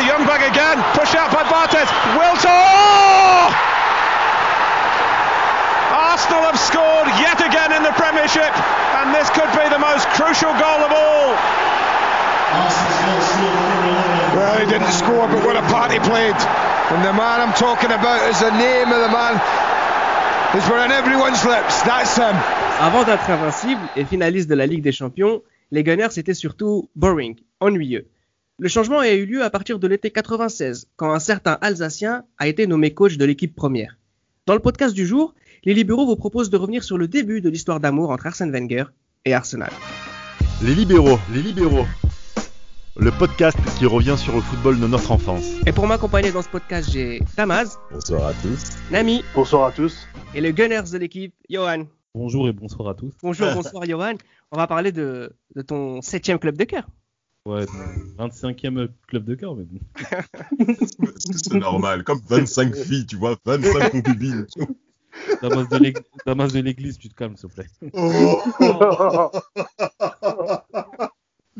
[0.00, 0.80] Tony Youngberg again.
[0.96, 1.88] Push out by Bartes.
[2.16, 2.48] Wilton.
[2.48, 3.52] Oh!
[5.92, 8.48] Arsenal have scored yet again in the Premiership,
[8.96, 11.36] and this could be the most crucial goal of all.
[14.36, 16.36] Well, he didn't score, but what a part he played.
[16.96, 19.36] And the man I'm talking about is the name of the man.
[20.56, 21.82] Is on everyone's lips.
[21.82, 22.34] That's him.
[22.80, 27.36] Avant d'être invincible et finaliste de la Ligue des Champions, les Gunners étaient surtout boring,
[27.60, 28.06] ennuyeux.
[28.62, 32.46] Le changement a eu lieu à partir de l'été 96, quand un certain Alsacien a
[32.46, 33.96] été nommé coach de l'équipe première.
[34.44, 37.48] Dans le podcast du jour, les libéraux vous proposent de revenir sur le début de
[37.48, 38.84] l'histoire d'amour entre Arsène Wenger
[39.24, 39.70] et Arsenal.
[40.62, 41.86] Les libéraux, les libéraux.
[42.98, 45.52] Le podcast qui revient sur le football de notre enfance.
[45.66, 47.78] Et pour m'accompagner dans ce podcast, j'ai Tamaz.
[47.90, 48.72] Bonsoir à tous.
[48.90, 49.24] Nami.
[49.34, 50.06] Bonsoir à tous.
[50.34, 51.86] Et le Gunners de l'équipe, Johan.
[52.14, 53.14] Bonjour et bonsoir à tous.
[53.22, 54.16] Bonjour, bonsoir Johan.
[54.52, 56.86] On va parler de, de ton septième club de cœur.
[57.46, 57.64] Ouais,
[58.18, 59.80] 25e club de cœur, mais bon.
[61.16, 64.46] c'est normal, comme 25 filles, tu vois, 25 concubines.
[65.42, 65.66] Damas
[66.52, 67.66] de l'église, tu te calmes, s'il te plaît.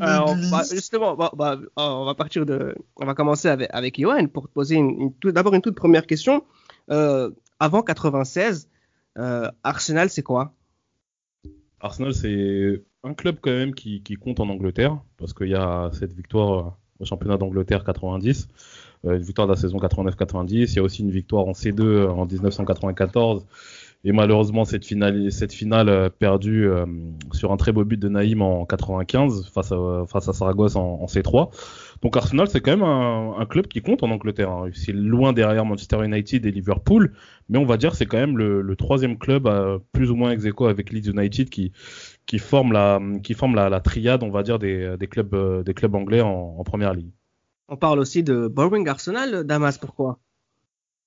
[0.00, 4.28] Alors, bah, justement, bah, bah, on va partir de, on va commencer avec, avec Johan
[4.28, 6.44] pour te poser une, une d'abord une toute première question.
[6.90, 8.68] Euh, avant 96,
[9.18, 10.54] euh, Arsenal, c'est quoi?
[11.80, 15.90] Arsenal, c'est un club quand même qui, qui compte en Angleterre parce qu'il y a
[15.92, 18.48] cette victoire au championnat d'Angleterre 90,
[19.06, 20.50] euh, une victoire de la saison 89-90.
[20.50, 23.46] Il y a aussi une victoire en C2 en 1994
[24.04, 26.86] et malheureusement, cette finale, cette finale euh, perdue euh,
[27.32, 31.04] sur un très beau but de Naïm en 95 face à, face à Saragosse en,
[31.04, 31.50] C3.
[32.02, 34.50] Donc Arsenal, c'est quand même un, club qui compte en Angleterre.
[34.50, 34.70] Hein.
[34.72, 37.14] C'est loin derrière Manchester United et Liverpool,
[37.48, 40.44] mais on va dire c'est quand même le, troisième club à, plus ou moins ex
[40.46, 41.72] aequo avec Leeds United qui,
[42.26, 45.74] qui forme la, qui forme la, triade, on va dire, des, des clubs, euh, des
[45.74, 47.10] clubs anglais en, en première ligue.
[47.68, 50.18] On parle aussi de Boring Arsenal, Damas, pourquoi?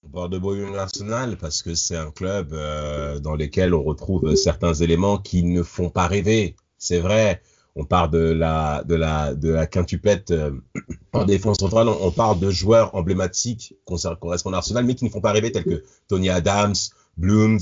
[0.05, 4.35] On parle de Boeing Arsenal parce que c'est un club euh, dans lequel on retrouve
[4.35, 6.55] certains éléments qui ne font pas rêver.
[6.77, 7.41] C'est vrai.
[7.75, 10.51] On parle de la de la de la quintupette euh,
[11.13, 11.87] en défense centrale.
[11.87, 15.51] On, parle de joueurs emblématiques qui correspondent à Arsenal, mais qui ne font pas rêver,
[15.51, 16.75] tels que Tony Adams,
[17.17, 17.59] Blooms,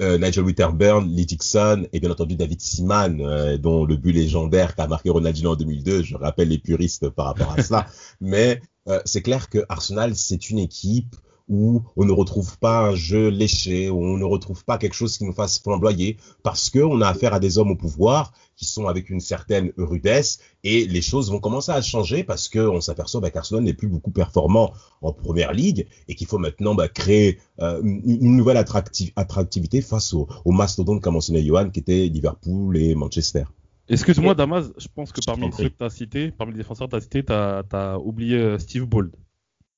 [0.00, 4.86] euh, Nigel Winterburn, Lee Dixon et bien entendu David Seaman, dont le but légendaire qu'a
[4.86, 6.04] marqué Ronaldinho en 2002.
[6.04, 7.86] Je rappelle les puristes par rapport à cela.
[8.20, 8.62] mais
[9.04, 11.16] c'est clair que Arsenal, c'est une équipe
[11.50, 15.18] où on ne retrouve pas un jeu léché, où on ne retrouve pas quelque chose
[15.18, 18.86] qui nous fasse flamboyer, parce qu'on a affaire à des hommes au pouvoir qui sont
[18.86, 23.30] avec une certaine rudesse, et les choses vont commencer à changer parce qu'on s'aperçoit bah,
[23.30, 24.72] qu'Arsenal n'est plus beaucoup performant
[25.02, 30.28] en première ligue, et qu'il faut maintenant bah, créer euh, une nouvelle attractivité face aux
[30.44, 33.44] au mastodontes qu'a mentionné Johan, qui étaient Liverpool et Manchester.
[33.90, 36.92] Excuse-moi, Damas, je pense que parmi ceux que tu as cités, parmi les défenseurs que
[36.92, 39.10] tu as cités, tu as, oublié euh, Steve Bold.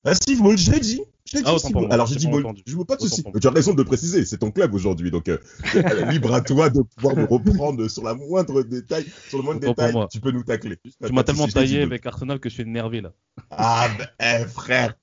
[0.05, 1.01] Ah, Steve Bold, je l'ai dit.
[1.45, 1.55] Ah,
[1.89, 2.27] Alors j'ai dit,
[2.65, 3.23] je veux pas de soucis.
[3.41, 5.39] Tu as raison de préciser, c'est ton club aujourd'hui, donc euh,
[6.11, 9.93] libre à toi de pouvoir me reprendre sur la moindre détail, sur le moindre détail,
[10.11, 10.77] tu peux nous tacler.
[10.83, 13.13] Tu m'as tellement taillé avec Arsenal que je suis énervé là.
[13.49, 14.95] Ah ben, eh, frère,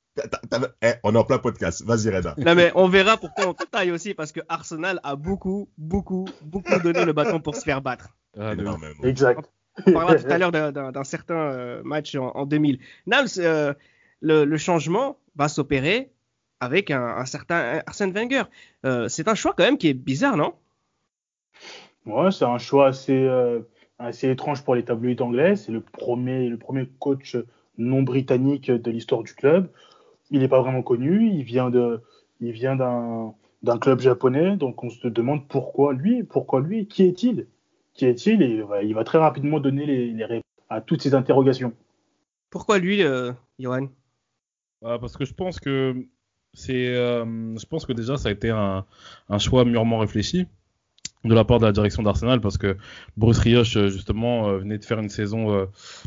[0.83, 1.85] eh, on est en plein podcast.
[1.85, 2.35] Vas-y, Reda.
[2.39, 6.27] Non, mais on verra pourquoi on te taille aussi, parce que Arsenal a beaucoup, beaucoup,
[6.43, 8.09] beaucoup donné le bâton pour se faire battre.
[8.39, 8.53] Ah,
[9.03, 9.49] exact.
[9.87, 12.79] On parlera tout à l'heure d'un certain euh, match en, 2000.
[13.07, 13.73] Nams, euh,
[14.21, 16.11] le, changement va s'opérer
[16.61, 18.45] avec un, certain Arsène Wenger.
[18.85, 20.53] Euh, c'est un choix quand même qui est bizarre, non?
[22.07, 23.61] Ouais, c'est un choix assez, euh,
[23.99, 25.57] assez étrange pour les tabloïds anglais.
[25.57, 27.37] C'est le premier, le premier coach
[27.79, 29.71] non britannique de l'histoire du club.
[30.31, 31.31] Il n'est pas vraiment connu.
[31.31, 32.01] Il vient de,
[32.41, 34.57] il vient d'un, d'un club japonais.
[34.57, 37.47] Donc on se demande pourquoi lui, pourquoi lui, qui est-il,
[37.95, 38.43] qui est-il?
[38.43, 41.73] Et il va très rapidement donner les, les réponses à toutes ces interrogations.
[42.51, 43.89] Pourquoi lui, euh, Johan?
[44.83, 46.07] Parce que je pense que
[46.55, 47.25] c'est, euh,
[47.59, 48.87] je pense que déjà ça a été un,
[49.29, 50.47] un choix mûrement réfléchi
[51.25, 52.77] de la part de la direction d'Arsenal parce que
[53.17, 55.67] Bruce Rioch euh, justement euh, venait de faire une saison euh,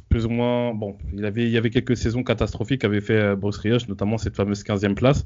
[0.10, 3.58] plus ou moins bon il avait il y avait quelques saisons catastrophiques qu'avait fait Bruce
[3.58, 5.24] Rioch notamment cette fameuse 15e place.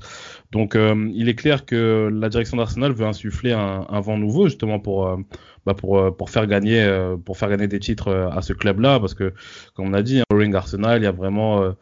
[0.52, 4.80] Donc il est clair que la direction d'Arsenal veut insuffler un, un, vent nouveau justement
[4.80, 5.18] pour
[5.66, 6.86] bah pour pour faire gagner
[7.26, 9.34] pour faire gagner des titres à ce club là parce que
[9.74, 11.74] comme on a dit hein, Ring Arsenal il y a vraiment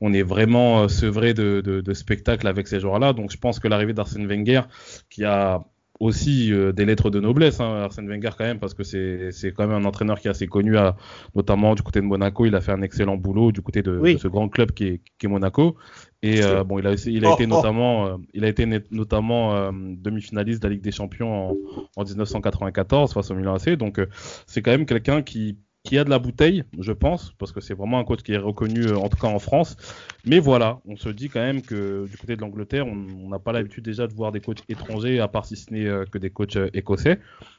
[0.00, 3.58] on est vraiment sevré de, de, de spectacle avec ces joueurs là donc je pense
[3.58, 4.62] que l'arrivée d'Arsène Wenger
[5.10, 5.64] qui a
[6.02, 9.68] aussi euh, des lettres de noblesse, hein, Arsène Wenger quand même, parce que c'est quand
[9.68, 10.96] même un entraîneur qui est assez connu, à,
[11.36, 12.44] notamment du côté de Monaco.
[12.44, 15.26] Il a fait un excellent boulot du côté de, ce grand club qui est, qui
[15.26, 15.76] est Monaco.
[16.20, 17.46] Et euh, bon, il a, il a oh, été oh.
[17.46, 21.56] notamment, euh, il a été notamment demi-finaliste de la Ligue des Champions en,
[21.96, 23.70] en 1994 face au Milan AC.
[23.76, 24.00] Donc
[24.46, 27.74] c'est quand même quelqu'un qui qui a de la bouteille, je pense, parce que c'est
[27.74, 29.76] vraiment un coach qui est reconnu, euh, en tout cas en France.
[30.24, 33.52] Mais voilà, on se dit quand même que du côté de l'Angleterre, on n'a pas
[33.52, 36.30] l'habitude déjà de voir des coachs étrangers, à part si ce n'est euh, que des
[36.30, 37.18] coachs euh, écossais.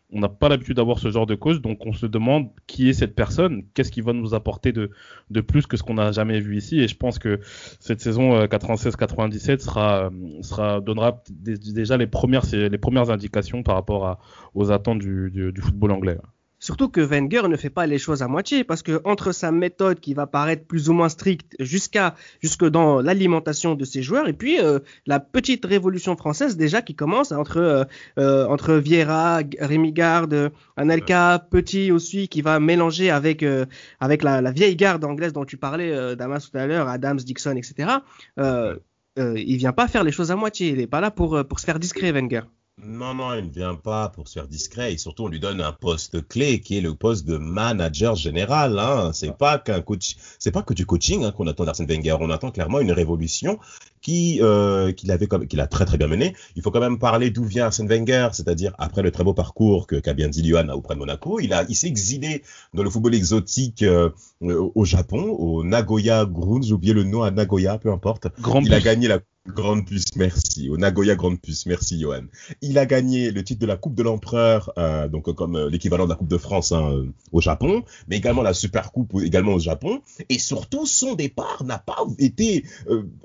[0.10, 2.94] On n'a pas l'habitude d'avoir ce genre de coach, donc on se demande qui est
[2.94, 4.92] cette personne, qu'est-ce qui va nous apporter de,
[5.30, 6.80] de plus que ce qu'on n'a jamais vu ici.
[6.80, 7.40] Et je pense que
[7.80, 10.12] cette saison 96-97 sera,
[10.42, 14.20] sera, donnera déjà les premières, les premières indications par rapport à,
[14.54, 16.18] aux attentes du, du, du football anglais.
[16.64, 20.00] Surtout que Wenger ne fait pas les choses à moitié parce que entre sa méthode
[20.00, 24.34] qui va paraître plus ou moins stricte jusqu'à jusque dans l'alimentation de ses joueurs et
[24.34, 27.84] puis euh, la petite révolution française déjà qui commence entre euh,
[28.18, 33.44] euh entre Vieira, Rémi Garde, Anelka, Petit aussi qui va mélanger avec
[34.00, 37.58] avec la, la, vieille garde anglaise dont tu parlais Damas tout à l'heure, Adams, Dixon,
[37.58, 37.98] etc.
[38.40, 38.78] Euh,
[39.18, 40.70] il vient pas faire les choses à moitié.
[40.70, 42.44] Il est pas là pour pour se faire discret Wenger.
[42.82, 45.62] Non, non, il ne vient pas pour se faire discret et surtout on lui donne
[45.62, 48.80] un poste clé qui est le poste de manager général.
[48.80, 49.12] Hein.
[49.14, 52.18] C'est pas qu'un coach, c'est pas que du coaching hein, qu'on attend d'Arsène Wenger.
[52.20, 53.60] On attend clairement une révolution
[54.02, 56.36] qui euh, qu'il avait comme qu'il a très très bien menée.
[56.56, 59.86] Il faut quand même parler d'où vient Arsène Wenger, c'est-à-dire après le très beau parcours
[59.86, 62.44] que qu'a bien dit Johan auprès de Monaco, il a il s'est exilé
[62.74, 64.10] dans le football exotique euh,
[64.42, 68.28] au Japon, au Nagoya Grounds, j'ai oublié le nom à Nagoya, peu importe.
[68.62, 70.70] il a gagné la Grande puce, merci.
[70.70, 72.22] Au Nagoya Grande puce, merci Johan.
[72.62, 76.06] Il a gagné le titre de la Coupe de l'Empereur, euh, donc comme euh, l'équivalent
[76.06, 79.56] de la Coupe de France hein, euh, au Japon, mais également la Super Coupe également
[79.56, 80.00] au Japon.
[80.30, 82.64] Et surtout, son départ n'a pas été.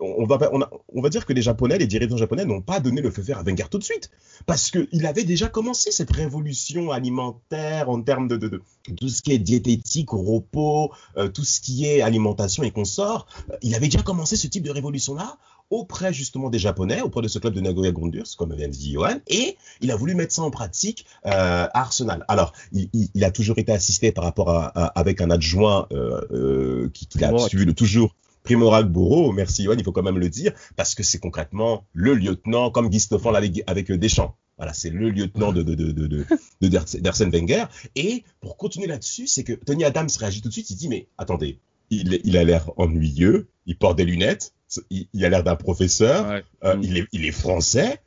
[0.01, 0.51] on va
[0.93, 3.39] on, va dire que les Japonais, les dirigeants japonais n'ont pas donné le feu vert
[3.39, 4.11] à Wenger tout de suite,
[4.45, 8.61] parce que il avait déjà commencé cette révolution alimentaire en termes de, de, de
[8.97, 10.91] tout ce qui est diététique, repos,
[11.33, 13.29] tout ce qui est alimentation et consorts.
[13.63, 15.39] il avait déjà commencé ce type de révolution là
[15.71, 19.01] auprès justement des Japonais, auprès de ce club de Nagoya Grundurs, comme vient de dire
[19.01, 22.25] Johan, et il a voulu mettre ça en pratique euh, à Arsenal.
[22.29, 25.87] Alors, il, il, il, a toujours été assisté par rapport à, à avec un adjoint
[25.93, 28.15] euh, euh, qui, qui l'a suivi le toujours.
[28.45, 32.15] Primorac Bourreau, merci Johan, il faut quand même le dire, parce que c'est concrètement le
[32.15, 34.37] lieutenant, comme Guy Stoffan avec, avec Deschamps.
[34.57, 36.25] Voilà, c'est le lieutenant de, de, de, de,
[36.63, 37.67] de d'Arsène Wenger.
[37.95, 41.09] Et pour continuer là-dessus, c'est que Tony Adams réagit tout de suite, il dit, mais
[41.19, 41.59] attendez,
[41.91, 44.55] il, il a l'air ennuyeux, il porte des lunettes,
[44.91, 46.83] il, a l'air d'un professeur, euh, mm.
[46.83, 48.01] il, est, il est français.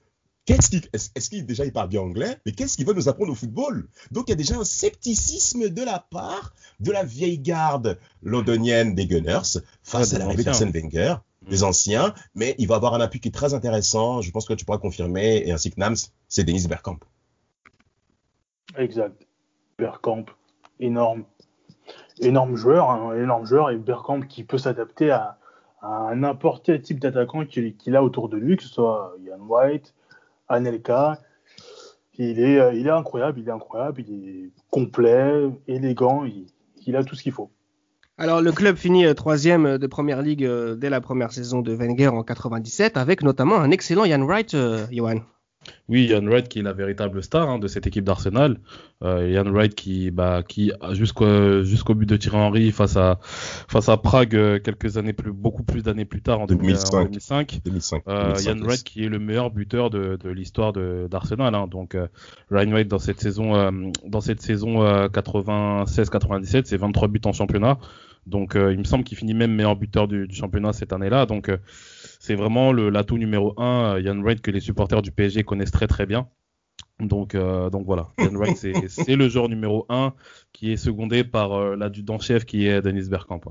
[0.46, 3.32] Qu'est-ce qu'il, est-ce qu'il déjà il parle bien anglais, mais qu'est-ce qu'il veut nous apprendre
[3.32, 3.88] au football?
[4.10, 8.96] Donc il y a déjà un scepticisme de la part de la vieille garde londonienne
[8.96, 11.16] des Gunners face à l'arrivée d'Arsène Wenger,
[11.48, 14.22] des anciens, mais il va avoir un appui qui est très intéressant.
[14.22, 15.96] Je pense que tu pourras confirmer, et ainsi que Nams,
[16.28, 17.00] c'est Denis Bergkamp.
[18.78, 19.28] Exact.
[19.78, 20.26] Bergkamp,
[20.80, 21.26] énorme,
[22.20, 25.38] énorme joueur, un hein, énorme joueur, et Bergkamp qui peut s'adapter à
[25.82, 29.94] à n'importe quel type d'attaquant qu'il a autour de lui, que ce soit Ian White,
[30.48, 31.20] Anelka.
[32.18, 36.24] Il est, euh, il est incroyable, il est incroyable, il est complet, élégant,
[36.86, 37.50] il, a tout ce qu'il faut.
[38.18, 40.48] Alors le club finit euh, troisième euh, de première ligue
[40.78, 44.56] dès la première saison de Wenger en 97 avec notamment un excellent Ian Wright,
[44.92, 45.22] Johan.
[45.90, 48.58] Oui, Ian Wright qui est la véritable star hein, de cette équipe d'Arsenal.
[49.04, 53.90] Euh, Ian Wright qui, bah, qui jusqu'au jusqu'au but de Thierry Henry face à face
[53.90, 57.62] à Prague euh, quelques années plus, beaucoup plus d'années plus tard en 2005.
[57.64, 58.04] 2005.
[58.08, 61.54] Euh, Ian Wright qui est le meilleur buteur de, de l'histoire d'Arsenal.
[61.54, 61.68] Hein.
[61.68, 62.08] Donc euh,
[62.50, 63.72] Ryan Wright dans cette saison euh,
[64.08, 67.78] dans cette saison 96-97, c'est 23 buts en championnat.
[68.28, 71.26] Donc il me semble qu'il finit même meilleur buteur du, du championnat cette année-là.
[71.26, 71.50] Donc
[72.22, 75.88] c'est vraiment l'atout numéro un, Ian euh, Wright, que les supporters du PSG connaissent très
[75.88, 76.28] très bien.
[77.00, 80.14] Donc, euh, donc voilà, Ian Wright, c'est le joueur numéro un
[80.54, 83.42] qui est secondé par euh, l'adjudant-chef qui est Denis Bergkamp.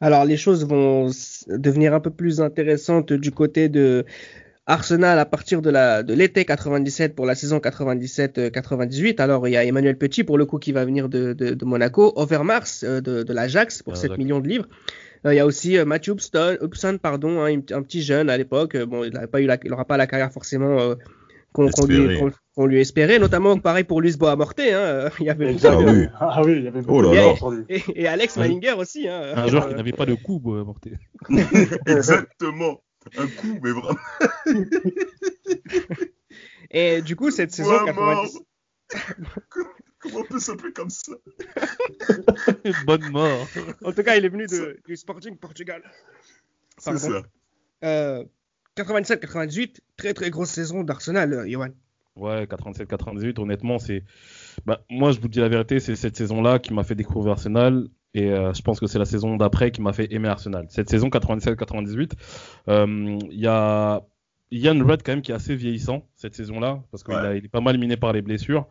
[0.00, 1.10] Alors, les choses vont
[1.48, 4.06] devenir un peu plus intéressantes du côté de
[4.66, 9.20] Arsenal à partir de la de l'été 97 pour la saison 97-98.
[9.20, 12.12] Alors il y a Emmanuel Petit pour le coup qui va venir de, de, Monaco,
[12.16, 14.68] Overmars de, de l'Ajax pour 7 millions de livres.
[15.26, 16.16] Euh, il y a aussi euh, Matthew
[16.62, 18.74] Upson, pardon, hein, un petit jeune à l'époque.
[18.74, 20.94] Euh, bon, il n'aura pas eu la, il aura pas la carrière forcément
[21.52, 22.18] qu'on lui,
[22.56, 24.60] qu lui, espérait, notamment pareil pour Luis Boamorte.
[24.60, 26.06] Hein, il y avait ah, oui.
[26.18, 27.34] ah oui, il y avait oh là là.
[27.68, 29.06] Et, et, Alex Malinger aussi.
[29.06, 30.88] Hein, un joueur qui n'avait pas de coup, Boamorte.
[31.86, 32.80] Exactement.
[33.16, 33.98] Un coup, mais vraiment.
[36.70, 38.38] et du coup, cette saison 90...
[40.02, 41.12] Comment on peut s'appeler comme ça?
[42.86, 43.46] Bonne mort.
[43.84, 45.80] En tout cas, il est venu de, du Sporting Portugal.
[46.76, 47.22] C'est ça.
[47.84, 48.24] Euh,
[48.76, 51.68] 97-98, très très grosse saison d'Arsenal, euh, Johan.
[52.16, 54.02] Ouais, 87-98, honnêtement, c'est.
[54.66, 57.86] Bah, moi, je vous dis la vérité, c'est cette saison-là qui m'a fait découvrir Arsenal.
[58.14, 60.66] Et euh, je pense que c'est la saison d'après qui m'a fait aimer Arsenal.
[60.68, 62.12] Cette saison 97-98,
[62.68, 64.02] euh, il y a
[64.50, 67.62] Ian Rudd quand même qui est assez vieillissant cette saison-là, parce qu'il il est pas
[67.62, 68.66] mal miné par les blessures.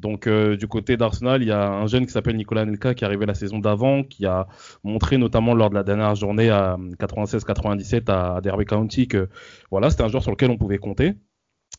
[0.00, 3.04] Donc euh, du côté d'Arsenal, il y a un jeune qui s'appelle Nicolas Anelka qui
[3.04, 4.46] est arrivé la saison d'avant, qui a
[4.82, 9.28] montré notamment lors de la dernière journée à 96-97 à Derby County que
[9.70, 11.14] voilà, c'était un joueur sur lequel on pouvait compter.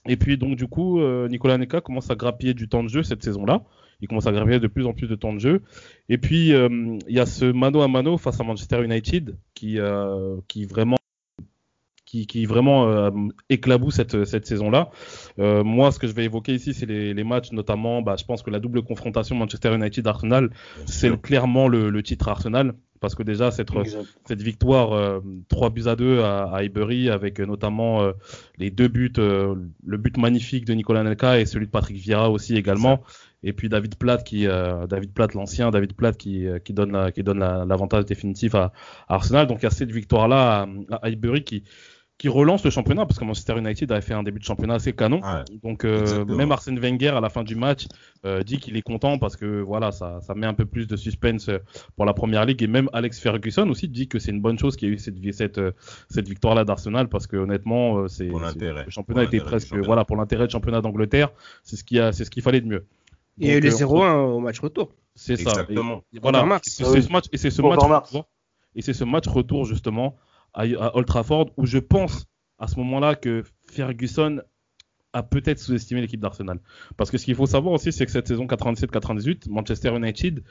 [0.07, 3.03] Et puis donc du coup, euh, Nicolas Anelka commence à grappiller du temps de jeu
[3.03, 3.63] cette saison-là.
[4.01, 5.61] Il commence à grappiller de plus en plus de temps de jeu.
[6.09, 9.79] Et puis euh, il y a ce mano à mano face à Manchester United qui
[10.47, 10.97] qui vraiment
[12.05, 13.09] qui, qui vraiment euh,
[13.49, 14.89] éclabousse cette, cette saison-là.
[15.39, 18.23] Euh, moi, ce que je vais évoquer ici, c'est les, les, matchs, notamment, bah, je
[18.23, 20.51] pense que la double confrontation Manchester United-Arsenal,
[20.85, 22.73] c'est clairement le, le, titre Arsenal.
[23.01, 23.69] Parce que déjà, cette,
[24.25, 28.13] cette victoire, euh, 3 buts à 2 à, à Highbury, avec euh, notamment euh,
[28.57, 29.53] les deux buts, euh,
[29.85, 33.03] le but magnifique de Nicolas Nelka et celui de Patrick Vieira aussi également.
[33.45, 37.23] Et puis David Platt, qui, David Platt, l'ancien David Platt, qui, qui donne, la, qui
[37.23, 38.73] donne l'avantage la, définitif à,
[39.07, 39.47] à, Arsenal.
[39.47, 41.63] Donc il y a cette victoire-là à, à Highbury qui,
[42.17, 44.93] qui relance le championnat parce que Manchester United avait fait un début de championnat assez
[44.93, 45.19] canon.
[45.21, 47.87] Ouais, Donc euh, même Arsène Wenger à la fin du match
[48.25, 50.95] euh, dit qu'il est content parce que voilà ça, ça met un peu plus de
[50.95, 51.49] suspense
[51.97, 54.77] pour la première ligue et même Alex Ferguson aussi dit que c'est une bonne chose
[54.77, 55.59] qu'il y ait eu cette cette,
[56.09, 60.15] cette victoire là d'Arsenal parce que honnêtement euh, c'est le championnat était presque voilà pour
[60.15, 61.31] l'intérêt du championnat d'Angleterre
[61.63, 62.85] c'est ce qu'il a c'est ce qu'il fallait de mieux.
[63.37, 64.93] Il y a eu les 0-1 au match retour.
[65.15, 65.65] C'est ça.
[65.69, 65.75] Et,
[66.19, 66.59] voilà.
[66.63, 67.79] C'est ce match et c'est ce match
[68.75, 70.17] et c'est ce match retour justement
[70.53, 72.25] à, à Old Trafford où je pense
[72.59, 74.41] à ce moment-là que Ferguson
[75.15, 76.59] a peut-être sous-estimé l'équipe d'Arsenal.
[76.97, 80.43] Parce que ce qu'il faut savoir aussi, c'est que cette saison 97-98, Manchester United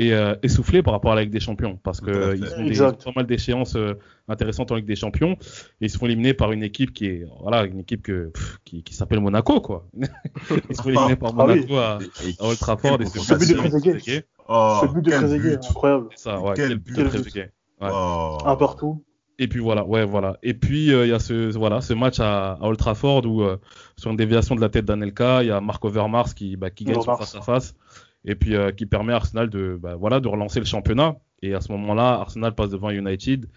[0.00, 1.78] est euh, essoufflé par rapport à la Ligue des Champions.
[1.84, 3.94] Parce qu'ils ont des, pas mal d'échéances euh,
[4.26, 5.36] intéressantes en Ligue des Champions.
[5.80, 8.58] Et ils se font éliminer par une équipe qui est, voilà, une équipe que, pff,
[8.64, 9.86] qui, qui s'appelle Monaco, quoi.
[9.96, 12.36] ils se font éliminer par Monaco ah, oui.
[12.40, 13.00] à, à, Old Trafford.
[13.00, 14.26] Et ce but de Trezeguet.
[14.48, 16.08] Oh, ce but de Trezeguet, incroyable.
[16.16, 17.52] Ça, ouais, quel, quel but de Trezeguet.
[17.80, 17.88] Ouais.
[17.92, 18.38] Oh.
[18.44, 19.04] Un partout.
[19.40, 20.36] Et puis voilà, ouais, voilà.
[20.42, 23.42] Et puis il euh, y a ce voilà ce match à, à Old Trafford où
[23.42, 23.56] euh,
[23.96, 26.84] sur une déviation de la tête d'Anelka, il y a Marc Overmars qui bah, qui
[26.84, 27.76] gagne face à face
[28.24, 31.16] et puis euh, qui permet à Arsenal de bah, voilà de relancer le championnat.
[31.40, 33.48] Et à ce moment-là, Arsenal passe devant United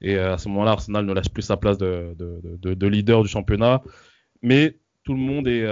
[0.00, 3.22] et à ce moment-là, Arsenal ne lâche plus sa place de, de, de, de leader
[3.22, 3.80] du championnat.
[4.42, 5.64] Mais tout le monde est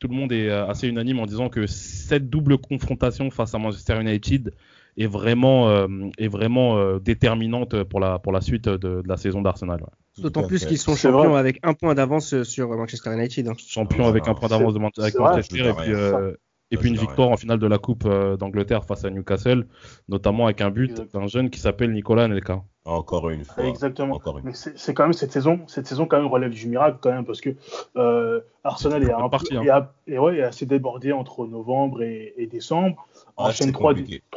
[0.00, 4.00] tout le monde est assez unanime en disant que cette double confrontation face à Manchester
[4.00, 4.52] United
[4.96, 5.86] est vraiment, euh,
[6.18, 9.80] est vraiment euh, déterminante pour la, pour la suite de, de la saison d'Arsenal.
[9.80, 10.22] Ouais.
[10.22, 11.38] D'autant plus qu'ils sont champions vrai.
[11.38, 13.48] avec un point d'avance sur Manchester United.
[13.48, 13.54] Hein.
[13.58, 16.32] Champions avec un point d'avance avec Manchester et puis, euh,
[16.70, 19.66] et puis une victoire en finale de la Coupe d'Angleterre face à Newcastle,
[20.08, 22.62] notamment avec un but d'un jeune qui s'appelle Nicolas Nelka.
[22.86, 23.64] Encore une fois.
[23.64, 24.14] Exactement.
[24.14, 24.44] Encore une.
[24.44, 27.24] Mais c'est quand même cette saison, cette saison quand même relève du miracle quand même
[27.24, 27.50] parce que
[27.96, 29.88] euh, Arsenal est, un parti, peu, hein.
[30.06, 33.04] est, est, ouais, est, assez débordé entre novembre et, et décembre.
[33.36, 33.92] Ah, enchaîne trois,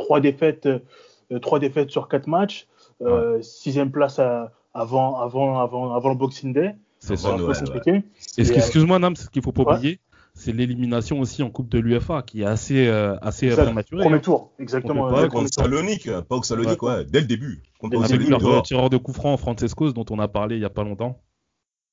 [0.09, 2.67] trois défaites, euh, trois défaites sur quatre matchs,
[3.03, 3.43] euh, ouais.
[3.43, 6.75] sixième place à, avant, avant, avant, avant le Boxing Day.
[6.97, 7.35] C'est ça.
[7.35, 8.03] Ouais.
[8.39, 9.99] Excuse-moi, Nam, ce qu'il faut pas oublier,
[10.33, 14.01] c'est l'élimination aussi en Coupe de l'UFA qui est assez, euh, assez prématurée.
[14.01, 15.11] Premier tour, exactement.
[15.11, 17.05] Pas, contre Salonique, pas au Salonique, ouais.
[17.05, 17.61] dès le début.
[17.79, 20.71] Contre Avec leur tireur de coup franc, Francescos, dont on a parlé il y a
[20.71, 21.21] pas longtemps.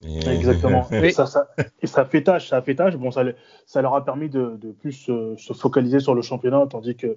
[0.06, 0.26] Et...
[0.26, 0.88] Exactement.
[0.90, 1.48] et, ça, ça,
[1.82, 2.96] et ça fait tâche, ça fait tâche.
[2.96, 3.24] Bon, ça,
[3.66, 7.06] ça leur a permis de, de plus euh, se focaliser sur le championnat, tandis que
[7.06, 7.16] euh,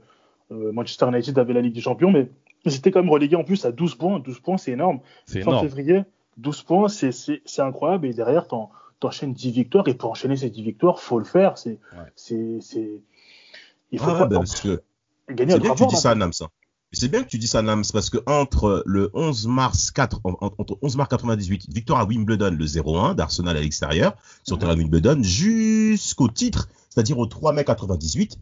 [0.50, 2.30] Manchester United avait la Ligue des Champions, mais
[2.66, 4.20] c'était quand même relégué en plus à 12 points.
[4.20, 5.00] 12 points, c'est énorme.
[5.26, 5.62] C'est énorme.
[5.62, 6.04] février,
[6.38, 8.08] 12 points, c'est incroyable.
[8.08, 11.58] Et derrière, t'en t'enchaînes 10 victoires et pour enchaîner ces 10 victoires, faut le faire.
[11.58, 12.12] C'est, ouais.
[12.16, 13.02] c'est, c'est,
[13.92, 14.82] il faut ah, pas, parce que
[15.30, 16.48] gagner c'est bien que tu dis ça, Nam, ça.
[16.92, 20.80] C'est bien que tu dis ça, Nams, parce que entre le 11 mars 4, entre
[20.82, 26.30] 11 mars 98, victoire à Wimbledon, le 0-1 d'Arsenal à l'extérieur, sur terrain Wimbledon, jusqu'au
[26.30, 28.40] titre, c'est-à-dire au 3 mai 98,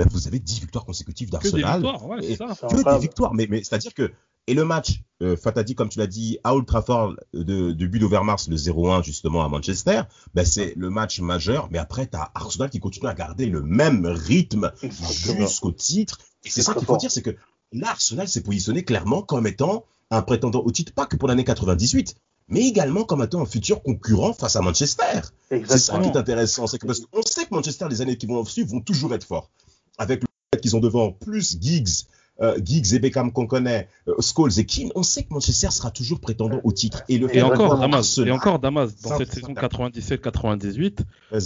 [0.00, 1.60] ben vous avez 10 victoires consécutives d'Arsenal.
[1.60, 2.68] Que des victoires, ouais, c'est ça.
[2.68, 4.10] Que des victoires, mais, mais c'est-à-dire que
[4.46, 7.98] et le match, euh, Fatadi, comme tu l'as dit, à Old Trafford, de, de but
[7.98, 10.02] d'Overmars, le 0-1 justement à Manchester,
[10.32, 11.68] ben c'est le match majeur.
[11.70, 16.18] Mais après, tu as Arsenal qui continue à garder le même rythme jusqu'au titre.
[16.44, 17.36] Et c'est ça qu'il faut dire, c'est que
[17.72, 21.44] là, Arsenal s'est positionné clairement comme étant un prétendant au titre, pas que pour l'année
[21.44, 22.16] 98,
[22.48, 25.20] mais également comme étant un futur concurrent face à Manchester.
[25.50, 28.26] C'est ça qui est intéressant, c'est que parce qu'on sait que Manchester, les années qui
[28.26, 29.50] vont suivre, vont toujours être forts.
[29.98, 32.06] Avec le fait qu'ils ont devant plus Giggs,
[32.40, 35.90] euh, Giggs et Beckham qu'on connaît, euh, Scholes et Keane, on sait que Manchester sera
[35.90, 37.02] toujours prétendant au titre.
[37.08, 41.00] Et, le et encore Damas, et encore Damas, dans cette saison 97-98,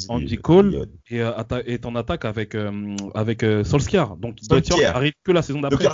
[0.08, 4.16] Andy Cole est, euh, est, en attaque avec, euh, avec euh, Solskjaer.
[4.16, 5.88] Donc Solskjaer arrive que la saison d'après.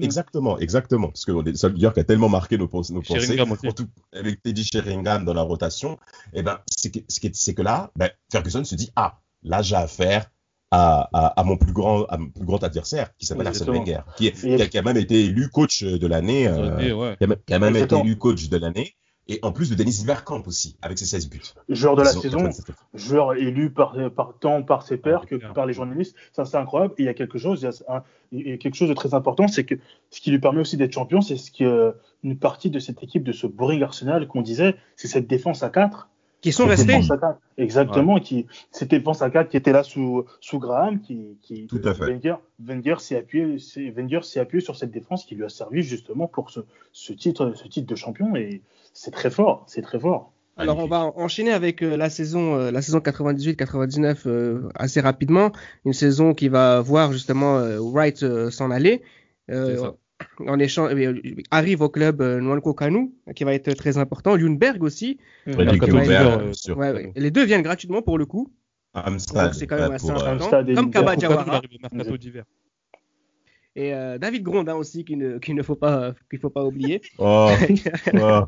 [0.00, 1.08] Exactement, exactement.
[1.08, 5.34] Parce que Solskjaer qui a tellement marqué nos, nos pensées, surtout avec Teddy Sheringham dans
[5.34, 5.94] la rotation,
[6.32, 7.00] et eh ben, c'est que,
[7.34, 10.30] c'est que là, ben, Ferguson se dit, ah, là, j'ai affaire
[10.72, 14.00] à, à, à, mon plus grand, à mon plus grand adversaire, qui s'appelle Arsène Wenger,
[14.16, 17.16] qui, est, qui, a, qui, a, même été élu coach de l'année, euh, ouais.
[17.18, 18.96] qui, a, qui, a, même été élu coach de l'année.
[19.28, 21.40] Et en plus de Dennis Bergkamp aussi, avec ses 16 buts.
[21.68, 22.74] Joueur de la Saison saison, 97.
[22.94, 26.16] joueur élu par, par tant par ses pairs que par les journalistes.
[26.32, 26.94] Ça, c'est incroyable.
[26.98, 28.02] Et il y a quelque chose, il y a un-
[28.32, 29.76] il y a quelque chose de très important, c'est que
[30.10, 33.22] ce qui lui permet aussi d'être champion, c'est ce que une partie de cette équipe,
[33.22, 36.08] de ce boring Arsenal qu'on disait, c'est cette défense à 4
[36.42, 37.00] Qui sont restés.
[37.56, 41.80] Exactement, qui, cette défense à 4 qui était là sous, sous Graham, qui, qui Tout
[41.84, 42.04] à fait.
[42.12, 45.82] Wenger, Wenger s'est appuyé, s'est- Wenger s'est appuyé sur cette défense qui lui a servi
[45.82, 46.60] justement pour ce,
[46.92, 48.60] ce titre, ce titre de champion et
[48.92, 50.32] c'est très fort, c'est très fort.
[50.58, 55.50] Alors on va enchaîner avec euh, la saison euh, la saison 98-99 euh, assez rapidement,
[55.86, 59.00] une saison qui va voir justement Wright s'en aller.
[59.50, 59.94] Euh, C'est ça.
[60.48, 61.14] En échange, euh,
[61.50, 64.36] arrive au club euh, Nwankwo Kanu, qui va être très important.
[64.36, 65.18] Ljungberg aussi.
[66.52, 66.76] Sûr.
[66.78, 67.12] Ouais.
[67.16, 68.52] Les deux viennent gratuitement pour le coup.
[68.94, 70.50] Amstad, Donc, c'est quand même assez euh, important.
[70.50, 70.90] Comme Ljungberg.
[70.92, 71.56] Kaba Kanu, il Diawara.
[71.56, 72.44] arrive au mercato d'hiver.
[73.74, 77.00] Et euh, David Grondin aussi, qu'il ne, faut pas qu'il faut pas oublier.
[77.18, 77.50] Oh,
[78.14, 78.42] oh.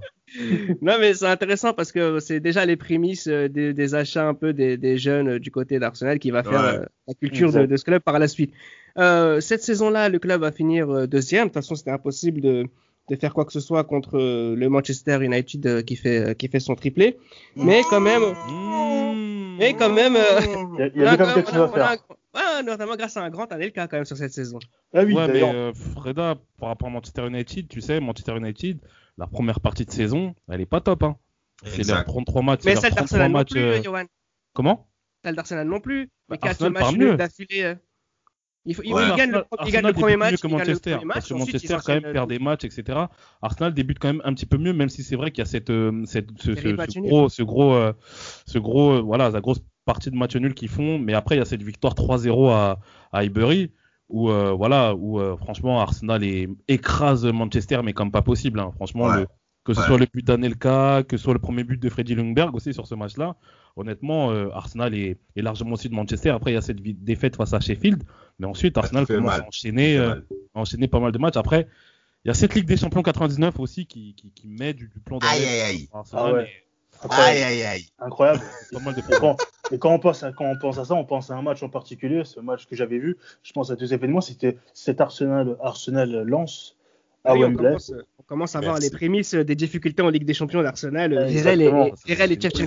[0.82, 4.34] non mais c'est intéressant parce que c'est déjà les prémices euh, des, des achats un
[4.34, 6.78] peu des, des jeunes euh, du côté d'Arsenal qui va faire Ouais.
[6.80, 8.52] euh, la culture de, ce club par la suite.
[8.98, 11.44] Euh, cette saison-là, le club va finir euh, deuxième.
[11.44, 12.66] De toute façon, c'était impossible de,
[13.10, 16.34] de faire quoi que ce soit contre euh, le Manchester United euh, qui fait euh,
[16.34, 17.16] qui fait son triplé.
[17.56, 19.56] Mais quand même, Mmh.
[19.58, 20.40] mais quand même, euh,
[20.74, 21.96] Il y a, il y a quand même quelque chose à faire.
[22.34, 24.58] Ouais, notamment grâce à un grand Anelka quand même sur cette saison.
[24.94, 28.78] Ah oui, ouais, mais euh, Freda, par rapport à Manchester United, tu sais, Manchester United,
[29.18, 31.02] la première partie de saison, elle est pas top.
[31.02, 31.16] Hein.
[31.64, 32.04] C'est leurs Exact.
[32.06, 32.60] 33 matchs.
[32.64, 34.04] Mais celle 33 d'Arsenal non plus, euh, Johan.
[34.52, 34.88] Comment?
[35.24, 36.10] Celle d'Arsenal non plus.
[36.28, 37.16] Mais Bah, quatre Arsenal matchs part nuls mieux.
[37.16, 37.62] d'affilée.
[37.62, 37.74] euh.
[38.66, 38.88] Il, faut, Ouais.
[39.10, 40.50] il gagne le, Arsenal- il gagne le Arsenal premier débute match, mieux que il gagne
[40.50, 42.98] le Manchester, premier match, parce que ensuite, Manchester quand même perd des matchs, etc.
[43.42, 45.44] Arsenal débute quand même un petit peu mieux, même si c'est vrai qu'il y a
[45.46, 45.70] cette,
[46.06, 47.92] cette ce, gros, ce gros, euh,
[48.46, 50.98] ce gros, euh, voilà, la grosse partie de matchs nuls qu'ils font.
[50.98, 52.78] Mais après, il y a cette victoire 3-0 à,
[53.12, 53.70] à Highbury
[54.08, 58.60] où, euh, voilà, où euh, franchement Arsenal est- écrase Manchester, mais comme pas possible.
[58.60, 58.70] hein.
[58.76, 59.20] Franchement, Ouais.
[59.20, 59.26] le-
[59.64, 59.86] que ce Ouais.
[59.86, 62.86] soit le but d'Anelka, que ce soit le premier but de Freddy Ljungberg aussi sur
[62.86, 63.34] ce match-là.
[63.76, 66.28] Honnêtement, euh, Arsenal est, est largement aussi de Manchester.
[66.30, 68.02] Après, il y a cette défaite face à Sheffield,
[68.38, 69.40] mais ensuite Arsenal commence mal.
[69.40, 70.16] à enchaîner, euh,
[70.54, 71.38] à enchaîner pas mal de matchs.
[71.38, 71.66] Après,
[72.24, 75.00] il y a cette Ligue des Champions 99 aussi qui, qui, qui met du, du
[75.00, 75.88] plan Aïe, d'arrêt aïe, aïe.
[75.94, 76.42] à Arsenal, Ah ouais.
[76.42, 76.50] mais
[77.04, 77.36] incroyable.
[77.36, 77.86] Aïe, aïe, aïe.
[77.98, 78.40] incroyable.
[78.72, 79.02] pas mal de
[79.72, 81.62] et quand on pense à, quand on pense à ça, on pense à un match
[81.62, 83.16] en particulier, ce match que j'avais vu.
[83.42, 86.76] Je pense à deux événements, c'était cet Arsenal, Arsenal Lens
[87.32, 90.62] Oui, on, commence, on commence à voir les prémices des difficultés en Ligue des Champions
[90.62, 91.12] d'Arsenal.
[91.14, 91.86] Euh, Virel et, exactement.
[91.86, 91.92] et-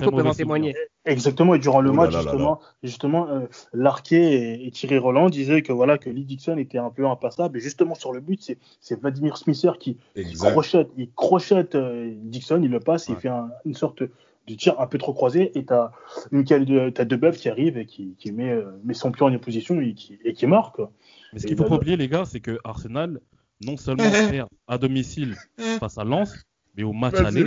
[0.00, 0.74] peuvent en témoigner.
[1.04, 3.40] Exactement, et durant le Oh là match, là là justement, justement euh,
[3.72, 7.58] Larquet et, et Thierry Roland disaient que voilà que Lee Dixon était un peu impassable.
[7.58, 12.60] Et justement sur le but, c'est Vladimir Smisser qui, qui crochette, il crochette euh, Dixon,
[12.62, 15.64] il le passe, il fait un- une sorte de tir un peu trop croisé, et
[15.66, 15.92] t'as
[16.32, 19.32] Michael de, t'as Debeuf qui arrive et qui, qui met, euh, met son pied en
[19.34, 20.76] opposition et qui, et qui marque.
[20.76, 20.90] quoi.
[21.34, 23.20] Mais ce qu'il faut là- pas oublier, les gars, c'est que Arsenal,
[23.60, 24.04] non seulement
[24.68, 25.36] à domicile
[25.80, 26.44] face à Lens,
[26.76, 27.44] mais au match aller,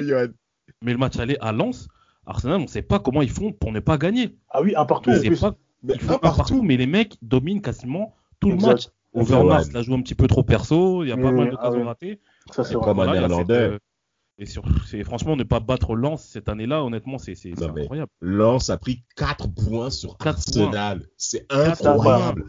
[0.82, 1.88] mais le match aller à Lens,
[2.26, 4.36] Arsenal, on sait pas comment ils font pour ne pas gagner.
[4.50, 5.40] Ah oui, un partout On en sait plus.
[5.40, 8.88] pas Mais Ils font un partout, mais les mecs dominent quasiment tout le match.
[9.14, 9.74] Overmars Ouais.
[9.74, 11.84] la joue un petit peu trop perso, il y a pas mal d'occasions Ah oui.
[11.84, 12.20] ratées.
[12.52, 13.78] Ça, c'est Néerlandais.
[14.42, 18.10] Et sur, c'est, franchement, ne pas battre Lens cette année-là, honnêtement, c'est, incroyable.
[18.22, 21.06] Lens a pris 4 points sur Quatre Arsenal.
[21.16, 22.46] C'est C'est incroyable.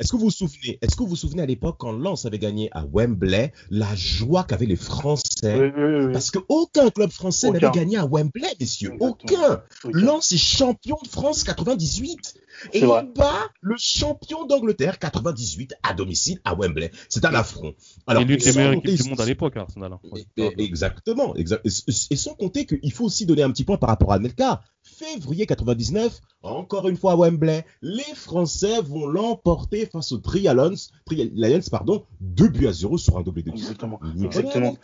[0.00, 2.40] est-ce que vous vous souvenez, est-ce que vous vous souvenez à l'époque quand Lens avait
[2.40, 5.20] gagné à Wembley, la joie qu'avaient les Français?
[5.44, 6.12] Oui, oui, oui, oui.
[6.12, 7.60] Parce qu'aucun club français Aucun.
[7.60, 8.94] n'avait gagné à Wembley, messieurs.
[8.98, 9.62] Aucun.
[9.92, 12.34] Lens est champion de France 98.
[12.72, 13.02] Et vrai.
[13.06, 16.90] il bat le champion d'Angleterre 98 à domicile à Wembley.
[17.08, 17.74] C'est un affront.
[18.06, 19.92] Alors, et l'une des meilleures équipes du monde à l'époque, Arsenal.
[19.92, 20.00] hein.
[20.36, 21.34] et- Exactement.
[21.36, 24.18] exact- et- Et sans compter qu'il faut aussi donner un petit point par rapport à
[24.18, 24.62] Nelka.
[24.82, 30.74] Février 99, encore une fois à Wembley, les Français vont l'emporter face aux Trialons,
[31.04, 34.00] Tri- Lions, pardon, 2 buts à 0 sur un doublé de Exactement.
[34.24, 34.76] Exactement.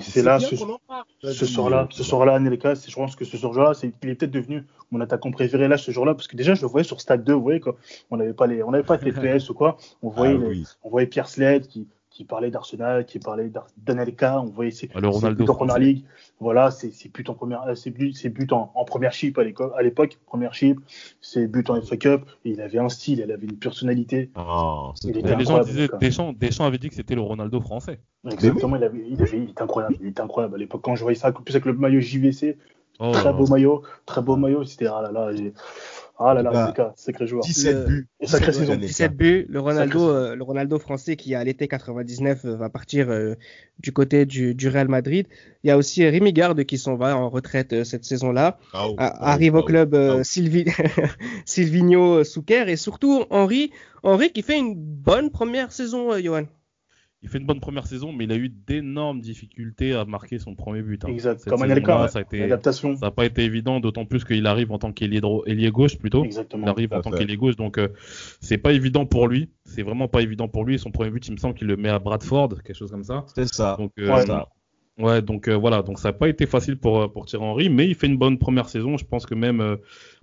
[0.00, 0.56] C'est là, ce,
[1.46, 5.00] soir-là, ce soir-là, Anelka, je pense que ce soir-là, c'est, il est peut-être devenu mon
[5.00, 7.42] attaquant préféré là, ce jour-là, parce que déjà, je le voyais sur Stade 2, vous
[7.42, 7.76] voyez, quoi.
[8.10, 9.76] On n'avait pas les, on n'avait pas de TPS ou quoi.
[10.02, 10.64] On Ah voyait, les- oui.
[10.82, 15.00] on voyait Pierre Sled qui, qui parlait d'Arsenal, qui parlait d'Anelka, on voyait ses, Ah,
[15.00, 16.04] le ses buts en première ligue.
[16.38, 19.36] Voilà, ses, ses buts en première, euh, ses buts, ses buts en, en première chip
[19.36, 19.42] à
[19.82, 20.78] l'époque, première chip,
[21.20, 24.30] ses buts en FA Cup, et il avait un style, il avait une personnalité.
[24.36, 25.36] Ah, c'est bien.
[25.36, 25.88] les gens disaient.
[26.00, 27.98] Deschamps, Deschamps avait dit que c'était le Ronaldo français.
[28.30, 30.82] Exactement, il, avait, il, avait, il était incroyable, il était incroyable à l'époque.
[30.84, 32.56] Quand je voyais ça, plus avec le maillot JVC,
[33.00, 35.52] Oh, très beau maillot, très beau maillot, c'était ah là là, j'ai-
[36.18, 37.42] ah là là, Bah, Anelka, sacré joueur.
[37.44, 38.08] 17 Le- buts.
[38.20, 38.72] Et sacrée 17 saison.
[38.74, 38.86] Anelka.
[38.86, 39.46] 17 buts.
[39.48, 43.34] Le Ronaldo, Sacré- euh, le Ronaldo français qui à l'été 99 euh, va partir euh,
[43.80, 45.26] du côté du, du Real Madrid.
[45.62, 48.58] Il y a aussi Rémi Garde qui s'en va en retraite euh, cette saison-là.
[48.72, 50.22] Ah, oh, ah, arrive oh, au club euh, ah, oh.
[50.24, 50.70] Sylvi-
[51.44, 53.70] Silvino Souker et surtout Henri,
[54.02, 56.44] Henri qui fait une bonne première saison, euh, Johan.
[57.24, 60.54] Il fait une bonne première saison, mais il a eu d'énormes difficultés à marquer son
[60.54, 61.04] premier but.
[61.04, 61.08] hein.
[61.08, 61.40] Exact.
[61.40, 62.96] Cette Comme Anelka, ça a été, l'adaptation.
[62.96, 65.20] ça n'a pas été évident, d'autant plus qu'il arrive en tant qu'ailier
[65.72, 66.22] gauche plutôt.
[66.22, 66.66] Il Exactement.
[66.68, 67.88] arrive Tout à en tant qu'ailier gauche, donc euh,
[68.40, 69.48] c'est pas évident pour lui.
[69.64, 70.78] C'est vraiment pas évident pour lui.
[70.78, 73.24] Son premier but, il me semble qu'il le met à Bradford, quelque chose comme ça.
[73.34, 73.76] C'est ça.
[73.78, 74.26] Donc, euh, Ouais.
[74.26, 74.48] ça.
[74.98, 77.68] ouais, donc euh, voilà, donc ça n'a pas été facile pour euh, pour Thierry Henry,
[77.70, 78.98] mais il fait une bonne première saison.
[78.98, 79.76] Je pense que même euh,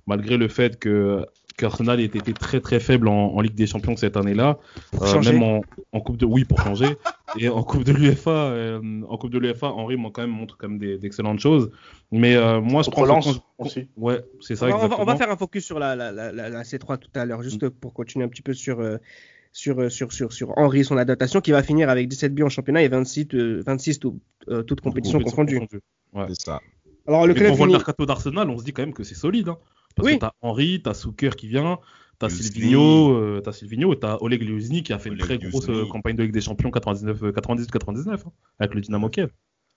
[0.05, 3.95] malgré le fait que qu'Arsenal ait été très très faible en, en Ligue des Champions
[3.95, 4.57] cette année-là,
[5.01, 5.61] euh, même en,
[5.91, 6.95] en coupe de oui pour changer
[7.39, 9.67] et en coupe de l'UEFA, euh, en coupe de l'UEFA,
[10.11, 11.71] quand même montre quand même d'excellentes choses.
[12.11, 13.87] Mais euh, moi je pense quand- aussi.
[13.97, 16.49] ouais, c'est ça on, va, on on faire un focus sur la, la, la, la-
[16.49, 18.97] la C3 tout à l'heure, juste pour continuer un petit peu sur, euh,
[19.53, 22.83] sur, sur, sur, sur Henry, son adaptation, qui va finir avec 17 buts en championnat
[22.83, 25.59] et 26, euh, 26 tout- euh, toutes compétitions confondues.
[26.13, 26.25] Ouais.
[26.29, 26.59] C'est ça.
[27.07, 28.83] Alors, le Mais club quand on voit le finit- mercato d'Arsenal, on se dit quand
[28.83, 29.49] même que c'est solide.
[29.49, 29.57] Hein.
[29.95, 30.15] Parce Oui.
[30.15, 31.79] que t'as Henry, t'as Souker qui vient,
[32.19, 32.29] t'as.
[32.29, 35.85] Silvino, euh, t'as Silvino, et t'as Oleg Liuzny qui a fait une très grosse euh,
[35.87, 39.29] campagne de Ligue des Champions 99, euh, 98-99 hein, avec le Dynamo Kiev.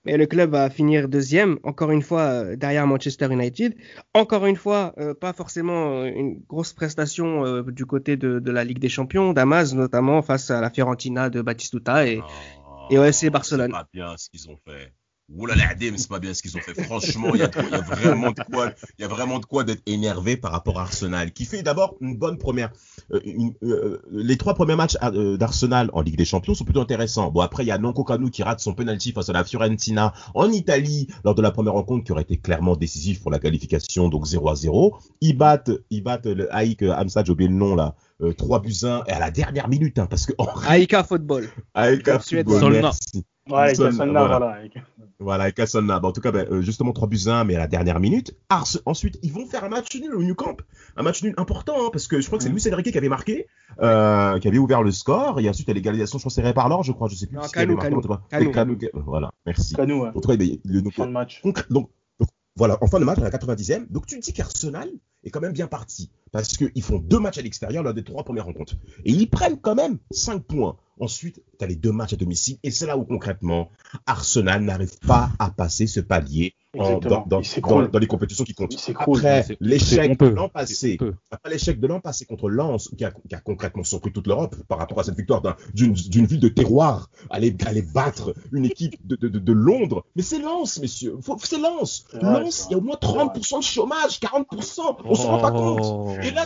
[0.07, 3.75] Mais le club va finir deuxième, encore une fois euh, derrière Manchester United.
[4.13, 8.51] Encore une fois, euh, pas forcément euh, une grosse prestation euh, du côté de, de
[8.51, 12.21] la Ligue des Champions, Damas notamment face à la Fiorentina de Batistuta et,
[12.91, 13.71] et OSC Barcelone.
[13.71, 14.93] C'est pas bien ce qu'ils ont fait.
[15.33, 16.79] Oula la Adem, c'est pas bien ce qu'ils ont fait.
[16.83, 17.47] Franchement, il y, a
[17.81, 21.33] vraiment de quoi, il y a vraiment de quoi d'être énervé par rapport à Arsenal,
[21.33, 22.71] qui fait d'abord une bonne première.
[23.11, 26.79] euh, une- euh, les trois premiers matchs euh, d'Arsenal en Ligue des Champions sont plutôt
[26.81, 27.31] intéressants.
[27.31, 30.13] Bon après, il y a Nonko Kanu qui rate son penalty face à la Fiorentina
[30.35, 34.09] en Italie lors de la première rencontre qui aurait été clairement décisif pour la qualification,
[34.09, 34.97] donc 0 à 0.
[35.21, 37.95] Ils battent, ils battent le Haïk Hamza, j'ai oublié le nom là.
[38.21, 41.49] Euh, 3 buts 1 et à la dernière minute hein, parce que Henry Aika Football.
[41.73, 42.47] Haïk a Suède.
[42.47, 43.25] football, merci.
[43.49, 44.05] Ouais, avec voilà.
[44.27, 44.47] voilà.
[44.53, 44.73] avec-
[45.19, 45.99] Voilà, avec Cassonna.
[45.99, 47.99] Bon, en tout cas, ben, euh, justement, 3 buts à 1, mais à la dernière
[47.99, 48.35] minute.
[48.49, 50.57] Ars, ensuite, ils vont faire un match nul au New Camp.
[50.97, 52.53] Un match nul important, hein, parce que je crois que c'est Mm.
[52.53, 53.47] Luis Enrique qui avait marqué,
[53.81, 55.39] euh, qui avait ouvert le score.
[55.39, 57.35] Et ensuite, à l'égalisation, je crois que c'est Réparlor, je crois, je sais plus.
[57.35, 57.89] Non, avait Canou, marqué,
[58.51, 58.77] Canou.
[58.83, 59.75] euh, Voilà, merci.
[59.75, 60.09] Canou, ouais.
[60.09, 61.41] En tout cas, ben, le, donc, Fin de match.
[61.43, 61.89] donc, donc,
[62.57, 63.85] voilà, en fin de match, à la 90e.
[63.89, 64.89] Donc, tu dis qu'Arsenal
[65.25, 66.09] est quand même bien parti.
[66.31, 68.75] Parce qu'ils font deux matchs à l'extérieur lors des trois premières rencontres.
[69.05, 70.75] Et ils prennent quand même 5 points.
[70.99, 72.57] Ensuite, tu as les deux matchs à domicile.
[72.63, 73.69] Et c'est là où, concrètement,
[74.05, 77.85] Arsenal n'arrive pas à passer ce palier en- dans, dans, Il s'écroule.
[77.85, 78.71] dans- dans les compétitions qui comptent.
[79.17, 79.97] Après, l'échec
[80.29, 80.97] de l'an passé,
[81.31, 84.55] après l'échec de l'an passé contre Lens, qui a, qui a concrètement surpris toute l'Europe
[84.67, 85.93] par rapport à cette victoire d'un- d'une
[86.25, 90.05] ville de terroir, aller, aller battre une équipe de, de, de, de Londres.
[90.17, 91.17] Mais c'est Lens, messieurs.
[91.43, 92.05] C'est Lens.
[92.21, 93.25] Lens, il y a au moins vrai.
[93.25, 94.97] 30% de chômage, 40%.
[95.19, 95.79] On se rend pas compte.
[95.83, 96.15] Oh.
[96.21, 96.45] Et là,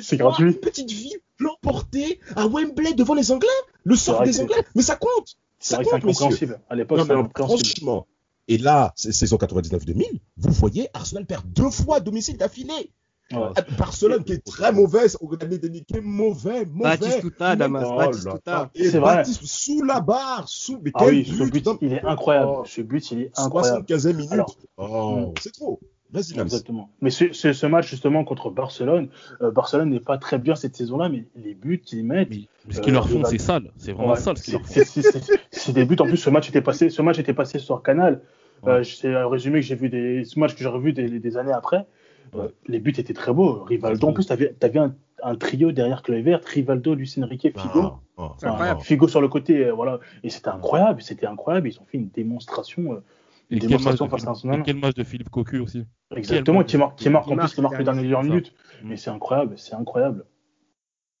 [0.00, 0.44] C'est on gratuit.
[0.44, 3.48] Une petite ville l'emporter à Wembley devant les Anglais.
[3.84, 4.64] Le sort des Anglais.
[4.74, 5.36] Mais ça compte.
[5.58, 6.26] C'est Ça compte, messieurs.
[6.26, 6.60] incompréhensible.
[6.68, 7.00] À l'époque,
[7.36, 8.06] franchement.
[8.48, 12.90] Et là, saison 99-2000, vous voyez, Arsenal perd deux fois à domicile d'affilée.
[13.30, 16.96] Ah, Barcelone qui est très mauvaise, au Real Madrid qui est mauvais, mauvais.
[16.96, 18.70] Batistuta, Damas, Oh Batistuta.
[18.74, 19.16] Et C'est vrai.
[19.16, 20.80] Baptiste sous la barre, sous.
[20.82, 22.52] Mais Ah quel oui, ce but, non, il est incroyable.
[22.60, 22.64] Oh.
[22.64, 23.84] Ce but, il est incroyable.
[23.86, 24.32] 75e minute.
[24.32, 25.34] Alors, oh, mm.
[25.42, 25.78] c'est trop.
[26.12, 26.40] Vas-y.
[26.40, 26.88] Exactement.
[27.02, 29.08] Mais ce, ce, ce match justement contre Barcelone,
[29.42, 32.80] euh, Barcelone n'est pas très bien cette saison-là, mais les buts qu'ils mettent, Mais ce
[32.80, 33.70] qu'ils Euh, leur font, c'est sale.
[33.76, 35.32] C'est vraiment ouais, sale ce qu'ils c'est leur font.
[35.50, 35.96] c'est- des buts.
[36.00, 38.22] En plus, ce match était passé, ce match était passé sur Canal.
[38.66, 41.36] Euh, c'est un résumé que j'ai vu des, ce match que j'ai revu des, des
[41.36, 41.86] années après.
[42.34, 42.48] Ouais.
[42.66, 43.62] les buts étaient très beaux.
[43.64, 47.80] Rivaldo, en plus, tu avais, un, un trio derrière Kluivert, Rivaldo, Luis Enrique, Figo.
[47.84, 48.80] Ah, oh, C'est incroyable.
[48.82, 48.84] oh.
[48.84, 49.98] Figo sur le côté, euh, voilà.
[50.22, 51.68] Et c'était incroyable, c'était incroyable.
[51.68, 52.92] Ils ont fait une démonstration.
[52.92, 53.02] euh,
[53.50, 54.60] Et une quel, match face à Arsenal.
[54.60, 55.84] et quel match de Philippe Cocu aussi.
[56.14, 58.30] Exactement, qui marque, qui marque Qui en plus, qui marque le le dernier dernier, dernière
[58.34, 58.52] minute.
[58.82, 58.88] Mm.
[58.88, 60.24] Mais c'est incroyable, c'est incroyable.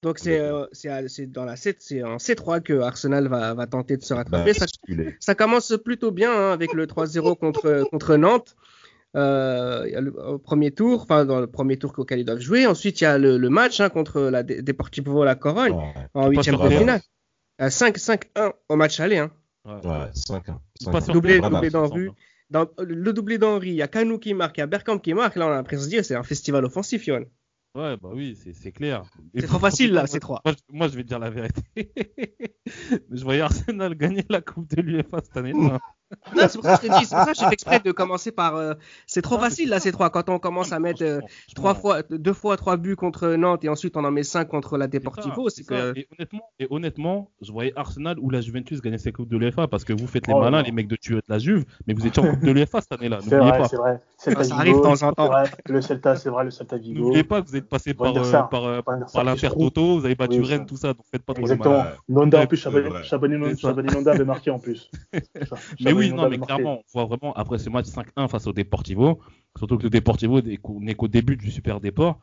[0.02, 4.02] Donc c'est euh, c'est dans la c'est en C3 que Arsenal va, va tenter de
[4.02, 4.52] se Bah, rattraper.
[5.18, 8.54] ça, commence plutôt bien hein, avec le 3-0 contre contre Nantes.
[9.16, 12.24] Euh, il y a le, au premier tour, enfin dans le premier tour auquel ils
[12.24, 12.66] doivent jouer.
[12.66, 15.74] Ensuite il y a le, le match hein, contre la Deportivo La Corogne
[16.14, 17.00] en huitième de finale.
[17.60, 19.18] Euh, 5-5-1 au match aller.
[19.18, 19.32] Hein.
[19.68, 19.86] Ouais.
[19.86, 20.60] ouais, 5 ans.
[20.80, 21.12] C'est pas Cinq ans.
[21.14, 21.40] Doublé.
[22.50, 25.12] Dans le doublé d'Henry, il y a Kanou qui marque, il y a Bergkamp qui
[25.12, 25.36] marque.
[25.36, 27.24] Là on a l'impression de dire c'est un festival offensif, Yohan.
[27.74, 29.02] Ouais, bah oui, c'est- c'est clair.
[29.34, 30.40] Et C'est trop facile, là, c'est trois.
[30.44, 31.60] Moi, je- moi, je vais te dire la vérité.
[31.76, 31.92] Mais
[33.10, 35.52] je voyais Arsenal gagner la Coupe de l'UEFA cette année.
[36.36, 37.92] c'est pour ça que je te dis, c'est pour ça que j'ai fait exprès de
[37.92, 38.56] commencer par.
[38.56, 38.74] euh,
[39.06, 40.10] c'est trop facile là, ces trois.
[40.10, 41.20] Quand on commence à mettre euh,
[41.54, 44.78] trois fois, deux fois trois buts contre Nantes et ensuite on en met cinq contre
[44.78, 45.92] la Deportivo, c'est que.
[45.98, 49.68] Et honnêtement, et honnêtement, je voyais Arsenal ou la Juventus gagner ces coupes de l'UEFA
[49.68, 50.64] parce que vous faites les Oh, malins, non.
[50.64, 52.92] les mecs de tuer de la Juve, mais vous étiez en Coupe de l'UEFA cette
[52.92, 53.18] année-là.
[53.20, 53.68] C'est N'oubliez vrai, pas.
[53.68, 54.00] c'est vrai.
[54.16, 55.24] Celta Ça Vigo, arrive de temps en temps.
[55.26, 55.50] c'est vrai.
[55.66, 57.00] Le Celta, c'est vrai, le Celta Vigo.
[57.00, 58.80] N'oubliez pas que vous êtes passé par, euh, par, euh,
[59.12, 59.48] par l'Inter.
[59.58, 61.84] Toto, vous avez battu Oui, Rennes, tout ça, donc faites pas trop Exactement.
[62.08, 63.38] Nonda, en plus, Chabani,
[63.92, 64.90] Nonda avait marqué en plus.
[65.80, 69.20] Mais oui, non, mais clairement, on voit vraiment après ce match 5-1 face au Deportivo,
[69.56, 72.20] surtout que le Deportivo n'est qu'au début du Super Déport.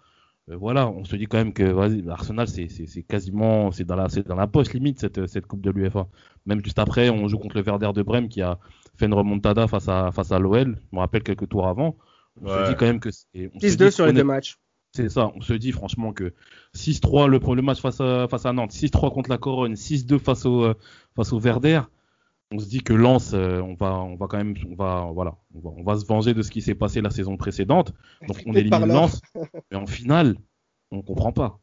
[0.50, 4.08] euh, voilà, on se dit quand même que vas-y, Arsenal, c'est quasiment, c'est dans la,
[4.08, 6.08] dans la poche limite cette, cette coupe de l'UEFA.
[6.46, 8.60] Même juste après, on joue contre le Werder de Brême qui a
[8.98, 10.80] fait une remontada face à face à l'OL.
[10.92, 11.98] Je me rappelle quelques tours avant.
[12.42, 14.58] On se dit quand même que c'est on se 6-2 dit sur les deux matchs.
[14.94, 16.34] C'est ça, on se dit franchement que
[16.74, 20.46] 6-3 le, le match face à, face à Nantes, 6-3 contre la Corogne, 6-2 face
[20.46, 20.74] au, euh,
[21.16, 21.82] face au Verder.
[22.52, 25.38] On se dit que Lens, euh, on va, on va quand même, on va, voilà,
[25.54, 27.94] on va, on va se venger de ce qui s'est passé la saison précédente.
[28.28, 28.86] Donc on élimine.
[28.86, 29.22] Lens,
[29.72, 30.36] mais en finale,
[30.92, 31.60] on comprend pas.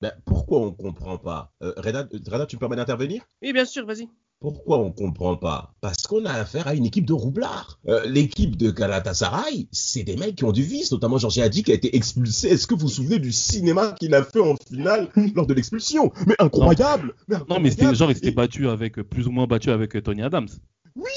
[0.00, 1.52] Ben, pourquoi on comprend pas?
[1.62, 3.24] Euh, Reda, Reda, tu me permets d'intervenir?
[3.42, 4.08] Oui, bien sûr, vas-y.
[4.40, 5.74] Pourquoi on comprend pas?
[5.80, 7.80] Parce qu'on a affaire à une équipe de roublards.
[7.88, 11.72] Euh, L'équipe de Galatasaray, c'est des mecs qui ont du vice, notamment Georges Hadji qui
[11.72, 12.48] a été expulsé.
[12.48, 16.12] Est-ce que vous vous souvenez du cinéma qu'il a fait en finale lors de l'expulsion?
[16.26, 17.14] Mais incroyable
[17.48, 20.48] Non, mais c'était genre, il s'était battu avec, plus ou moins battu avec Tony Adams.
[20.94, 21.10] Oui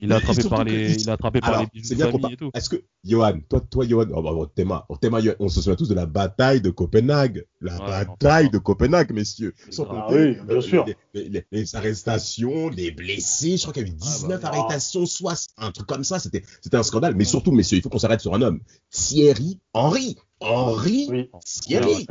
[0.00, 2.50] Il a attrapé par que- les, il a attrapé par Alors, les c'est bien tout.
[2.54, 5.60] Est-ce que, Johan, toi, toi, Johan, oh, bah, oh, Théma, oh, Théma, Johan, on se
[5.60, 7.46] souvient tous de la bataille de Copenhague.
[7.60, 9.54] La Ouais, bataille de Copenhague, messieurs.
[9.70, 10.84] Sans compter, Ah oui, bien sûr.
[10.86, 14.40] Les, les- les- les arrestations, les blessés, je crois qu'il y a eu bah 19
[14.42, 14.46] oui.
[14.48, 16.18] arrestations, soit un truc comme ça.
[16.18, 17.14] C'était, c'était un scandale.
[17.16, 18.60] Mais surtout, messieurs, il faut qu'on s'arrête sur un homme.
[18.90, 20.16] Thierry Henry.
[20.40, 21.30] Henry Oui.
[21.44, 22.06] Thierry.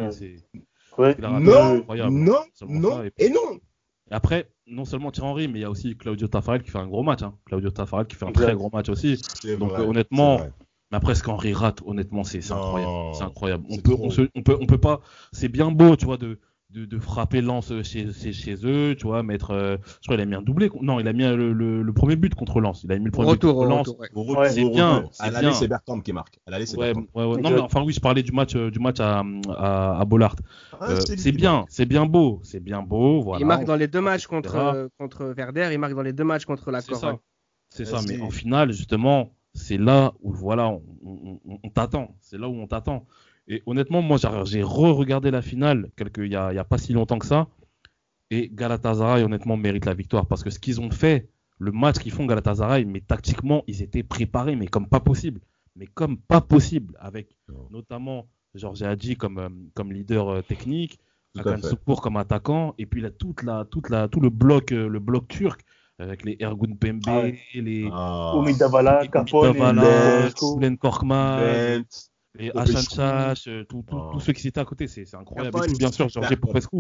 [0.98, 1.86] Ouais, Non, non,
[2.68, 3.60] non et- et non.
[4.10, 6.78] Et après, non seulement Thierry Henry, mais il y a aussi Claudio Taffarel qui fait
[6.80, 7.22] un gros match.
[7.24, 7.34] Hein.
[7.46, 8.46] Claudio Taffarel qui fait un Exact.
[8.46, 9.22] très gros match aussi.
[9.60, 10.40] Donc, vrai, honnêtement.
[10.92, 12.92] Mais après, ce qu'Henry rate, honnêtement, c'est incroyable.
[13.14, 13.66] C'est incroyable.
[13.70, 14.06] On peut, trop.
[14.06, 15.02] on, se- on peut, on peut pas.
[15.34, 19.06] C'est bien beau, tu vois, de, de, de frapper Lens chez, chez, chez eux, tu
[19.08, 19.52] vois, mettre.
[19.52, 20.70] euh, je crois qu'il a mis un doublé.
[20.82, 22.84] Non, il a mis le, le, le premier but contre Lens.
[22.84, 23.88] Il a mis le premier Retour, but contre Lens.
[23.88, 24.38] retour, ouais.
[24.38, 26.40] Ouais, c'est bien, À l'aller, c'est Bergkamp qui marque.
[26.46, 27.08] À l'aller, c'est Ouais, Bergkamp.
[27.16, 27.42] ouais, ouais.
[27.42, 30.36] Non, mais enfin, oui, je parlais du match, euh, du match à, à, à Bollard.
[30.74, 33.22] Ah, Euh, c'est bien, c'est bien beau, c'est bien beau.
[33.22, 33.40] Voilà.
[33.42, 36.24] il marque dans les deux matchs contre, euh, contre Werder, il marque dans les deux
[36.26, 37.18] matchs contre la ça.
[37.70, 38.18] C'est ça, Vas-y.
[38.18, 42.16] mais en finale, justement, c'est là où voilà, on, on- on- on t'attend.
[42.22, 43.06] C'est là où on t'attend.
[43.48, 47.48] Et honnêtement, moi, j'ai- re-regardé la finale il y a, pas si longtemps que ça.
[48.30, 51.30] Et Galatasaray, honnêtement, mérite la victoire parce que ce qu'ils ont fait,
[51.60, 55.40] le match qu'ils font Galatasaray, mais tactiquement, ils étaient préparés, mais comme pas possible.
[55.78, 57.38] Mais comme pas possible, avec
[57.72, 61.00] notamment Georges Hadji comme, euh, comme leader euh, technique,
[61.38, 61.70] Hakan fait.
[61.70, 65.00] Soukour comme attaquant, et puis là, toute la, toute la, tout le bloc, euh, le
[65.00, 65.62] bloc turc,
[66.00, 67.40] avec les Ergun Pembe, Ah ouais.
[67.54, 68.34] les Ah.
[68.36, 69.54] Oumid Davala, les Capone,
[70.78, 72.76] Korkmaz, Popescu.
[72.78, 73.64] Hassan Chash, Ah.
[73.68, 75.58] tous ceux qui étaient à côté, c'est incroyable.
[75.58, 76.36] Et puis, bien sûr, Georges.
[76.36, 76.78] Popescu.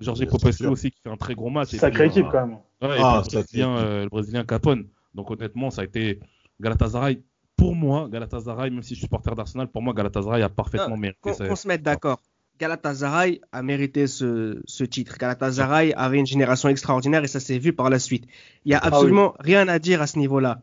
[0.00, 1.72] Georges Popescu aussi qui fait un très gros match.
[1.74, 2.58] Et puis, équipe quand même.
[2.82, 4.88] Ouais, et Ah, le, Brésilien, euh, le Brésilien Capone.
[5.14, 6.18] Donc honnêtement, ça a été
[6.60, 7.22] Galatasaray.
[7.56, 11.00] Pour moi, Galatasaray, même si je suis supporter d'Arsenal, pour moi, Galatasaray a parfaitement Ah,
[11.00, 11.18] mérité.
[11.20, 11.46] Qu'on ça.
[11.46, 12.20] qu'on se mette d'accord.
[12.58, 15.16] Galatasaray a mérité ce, ce titre.
[15.18, 18.26] Galatasaray avait une génération extraordinaire et ça s'est vu par la suite.
[18.64, 18.94] Il n'y a Ah oui.
[18.94, 20.62] absolument rien à dire à ce niveau-là.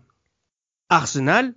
[0.89, 1.53] Arsenal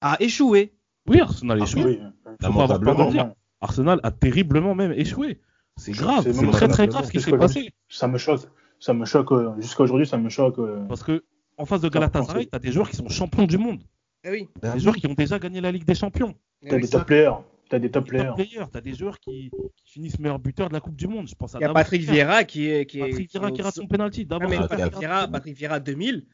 [0.00, 0.72] a échoué.
[1.08, 1.84] Oui, Arsenal a Ah, échoué.
[1.84, 1.98] Oui.
[2.24, 3.10] Faut pas avoir peur de le Lamentablement.
[3.26, 3.34] dire.
[3.60, 5.40] Arsenal a terriblement même échoué.
[5.76, 7.70] C'est grave, C'est très très grave ce qui s'est passé.
[7.88, 8.42] Ça me choque.
[8.78, 9.32] Ça me choque.
[9.32, 10.58] euh, Jusqu'à aujourd'hui, ça me choque.
[10.58, 10.84] euh.
[10.88, 11.24] Parce que
[11.58, 13.82] en face de Galatasaray, tu as des joueurs qui sont champions du monde.
[14.24, 14.48] Eh oui.
[14.62, 16.34] Des joueurs qui ont déjà gagné la Ligue des Champions.
[16.62, 16.82] Eh T'as oui.
[16.82, 17.32] des top players.
[17.68, 18.26] T'as des top Des players.
[18.26, 18.64] top players.
[18.72, 21.28] Tu as des joueurs qui, qui finissent meilleur buteur de la Coupe du Monde.
[21.28, 22.44] Je pense à Il y a Patrick Vieira.
[22.44, 22.84] Qui est.
[22.84, 24.22] Patrick Vieira qui rate son penalty.
[24.22, 24.98] Ah, D'abord, mais Ah, Patrick Vieira.
[24.98, 26.26] Vieira, Patrick Vieira 2000,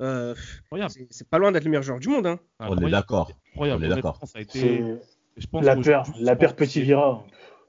[0.00, 0.34] euh,
[1.10, 2.26] c'est- pas loin d'être le meilleur joueur du monde.
[2.26, 2.38] Hein.
[2.60, 3.30] On est d'accord.
[3.56, 4.20] On est d'accord.
[5.38, 7.24] Je pense la paire, la paire Petit Vira.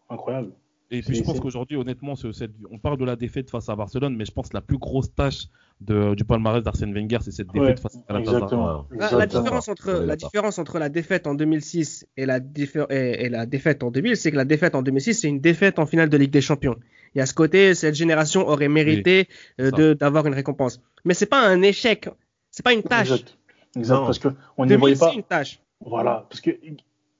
[0.09, 0.51] Incroyable.
[0.89, 3.75] Et puis je pense qu'aujourd'hui, honnêtement, ce- cette- on parle de la défaite face à
[3.75, 5.47] Barcelone, mais je pense que la plus grosse tâche
[5.81, 8.35] de- du palmarès d'Arsène Wenger, c'est cette défaite Ouais, face à Galatasaray.
[8.35, 8.85] exactement.
[8.91, 12.85] Ah, La, la différence entre, la différence entre la défaite en 2006 et la, diffé-
[12.89, 15.77] et, et la défaite en 2000, c'est que la défaite en 2006, c'est une défaite
[15.77, 16.77] en finale de Ligue des Champions.
[17.15, 19.27] Il y a ce côté, cette génération aurait mérité
[19.59, 19.77] euh, ça.
[19.77, 20.81] de- d'avoir une récompense.
[21.05, 22.09] Mais c'est pas un échec,
[22.51, 23.11] c'est pas une tâche.
[23.11, 23.37] Exact.
[23.75, 23.95] Exact.
[24.05, 25.09] Parce que on ne 2000, voyait pas.
[25.09, 25.59] c'est une tâche.
[25.85, 26.25] Voilà.
[26.29, 26.51] Parce que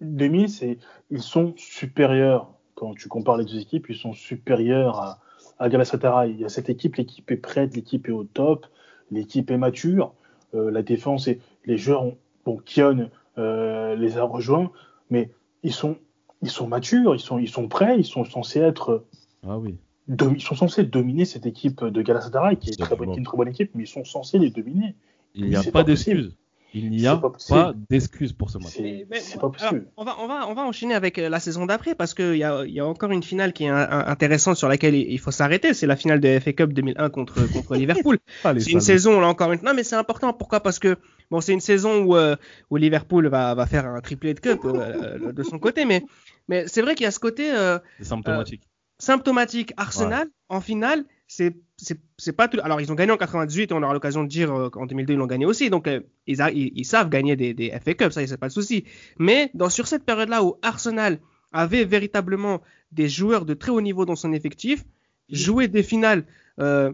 [0.01, 0.77] 2000, c'est
[1.11, 2.51] ils sont supérieurs.
[2.75, 5.19] Quand tu compares les deux équipes, ils sont supérieurs à,
[5.59, 6.31] à Galatasaray.
[6.31, 8.67] Il y a cette équipe, l'équipe est prête, l'équipe est au top,
[9.11, 10.13] l'équipe est mature.
[10.53, 14.71] Euh, la défense et les joueurs, ont, bon, Kion euh, les a rejoints,
[15.09, 15.31] mais
[15.63, 15.97] ils sont,
[16.41, 19.03] ils sont matures, ils sont, ils sont prêts, ils sont censés être
[19.45, 19.75] Ah oui.
[20.07, 23.17] dom- ils sont censés dominer cette équipe de Galatasaray, qui est, très bonne, qui est
[23.19, 24.95] une très bonne équipe, mais ils sont censés les dominer.
[25.35, 26.35] Il n'y a pas d'excuses.
[26.73, 28.73] Il n'y a pas pour ce match.
[28.73, 29.87] C'est pas alors, possible.
[29.95, 32.43] on, va, on, va, on va enchaîner avec euh, la saison d'après parce qu'il y
[32.43, 35.09] a, il y a encore une finale qui est un- un- intéressante sur laquelle il
[35.11, 35.73] il faut s'arrêter.
[35.73, 38.17] C'est la finale de FA Cup 2001 contre, contre Liverpool.
[38.43, 40.33] Ah, C'est une saison, là encore une Non, mais c'est important.
[40.33, 40.59] Pourquoi?
[40.59, 40.97] Parce que
[41.31, 42.35] bon, c'est une saison où, euh,
[42.69, 45.85] où Liverpool va, va faire un triplé de cup euh, euh, de son côté.
[45.85, 46.03] Mais,
[46.49, 48.63] mais c'est vrai qu'il y a ce côté euh, C'est symptomatique.
[48.99, 49.73] Symptomatique.
[49.77, 52.59] Arsenal, en finale, c'est c'est c'est pas tout.
[52.63, 55.13] Alors, ils ont gagné en 98 et on aura l'occasion de dire euh, qu'en 2002,
[55.13, 55.69] ils l'ont gagné aussi.
[55.69, 58.47] Donc, euh, ils, a- ils, ils savent gagner des, des FA Cup, ça, c'est pas
[58.47, 58.85] de souci.
[59.19, 61.19] Mais dans, sur cette période-là où Arsenal
[61.51, 64.83] avait véritablement des joueurs de très haut niveau dans son effectif,
[65.29, 66.25] jouer des finales
[66.59, 66.91] euh,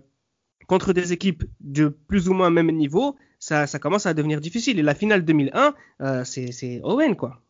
[0.67, 4.79] contre des équipes de plus ou moins même niveau, ça, ça commence à devenir difficile.
[4.79, 7.41] Et la finale 2001, euh, c'est Owen, quoi.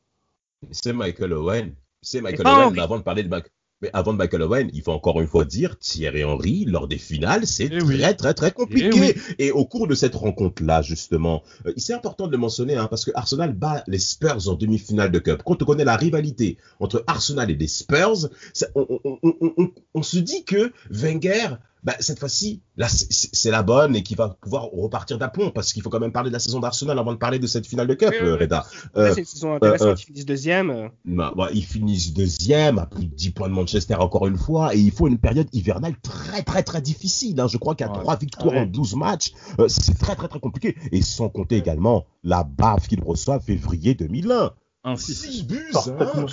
[0.71, 1.73] C'est Michael Owen.
[2.01, 2.63] C'est Michael Owen.
[2.67, 2.75] Henry.
[2.75, 3.49] Mais avant de parler de Mac-
[3.83, 6.97] mais avant de Michael Owen, il faut encore une fois dire Thierry Henry lors des
[6.97, 8.15] finales, c'est Eh très, oui.
[8.17, 8.89] très très compliqué.
[8.95, 9.13] Eh oui.
[9.39, 13.03] Et au cours de cette rencontre-là, justement, euh, c'est important de le mentionner hein, parce
[13.03, 15.43] que Arsenal bat les Spurs en demi-finale de Cup.
[15.45, 19.53] Quand on connaît la rivalité entre Arsenal et les Spurs, ça- on, on- on- on-
[19.57, 24.17] on- on se dit que Wenger, bah, cette fois-ci, là, c'est- la bonne et qu'il
[24.17, 27.11] va pouvoir repartir d'aplomb parce qu'il faut quand même parler de la saison d'Arsenal avant
[27.13, 28.65] de parler de cette finale de Cup, Oui, oui, euh, oui, Reda.
[28.95, 30.69] Euh, c'est une saison intéressante, euh, ils finissent deuxième.
[30.69, 30.87] euh.
[31.05, 34.73] bah, bah, ils finissent deuxième, à plus de 10 points de Manchester encore une fois,
[34.75, 37.39] et il faut une période hivernale très très très difficile.
[37.39, 37.47] hein.
[37.47, 37.99] Je crois qu'il y a Ouais.
[37.99, 38.63] trois victoires Ah ouais.
[38.63, 39.31] en 12 matchs.
[39.59, 40.75] Euh, c'est très très très compliqué.
[40.91, 44.51] Et sans compter également la baffe qu'il reçoit février 2001.
[44.85, 45.13] Un 6.
[45.15, 45.81] 6 buts hein.
[45.99, 46.31] Ah buts,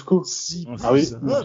[0.83, 1.43] Ah oui, hein.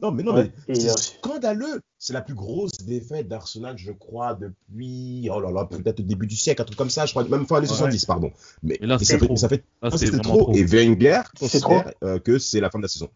[0.00, 1.80] Non mais non Ouais, mais c'est euh, scandaleux.
[1.98, 6.26] C'est la plus grosse défaite d'Arsenal, je crois, depuis oh là là peut-être au début
[6.28, 7.04] du siècle, un truc comme ça.
[7.06, 7.74] Je crois même fin années Ouais.
[7.74, 8.30] 70, pardon.
[8.62, 9.36] Mais, là, c'est ça, fait, trop.
[9.36, 10.42] ça fait Là, ah, c'était vraiment trop.
[10.44, 10.54] trop.
[10.54, 13.08] Et Wenger considère euh, que c'est la fin de la saison.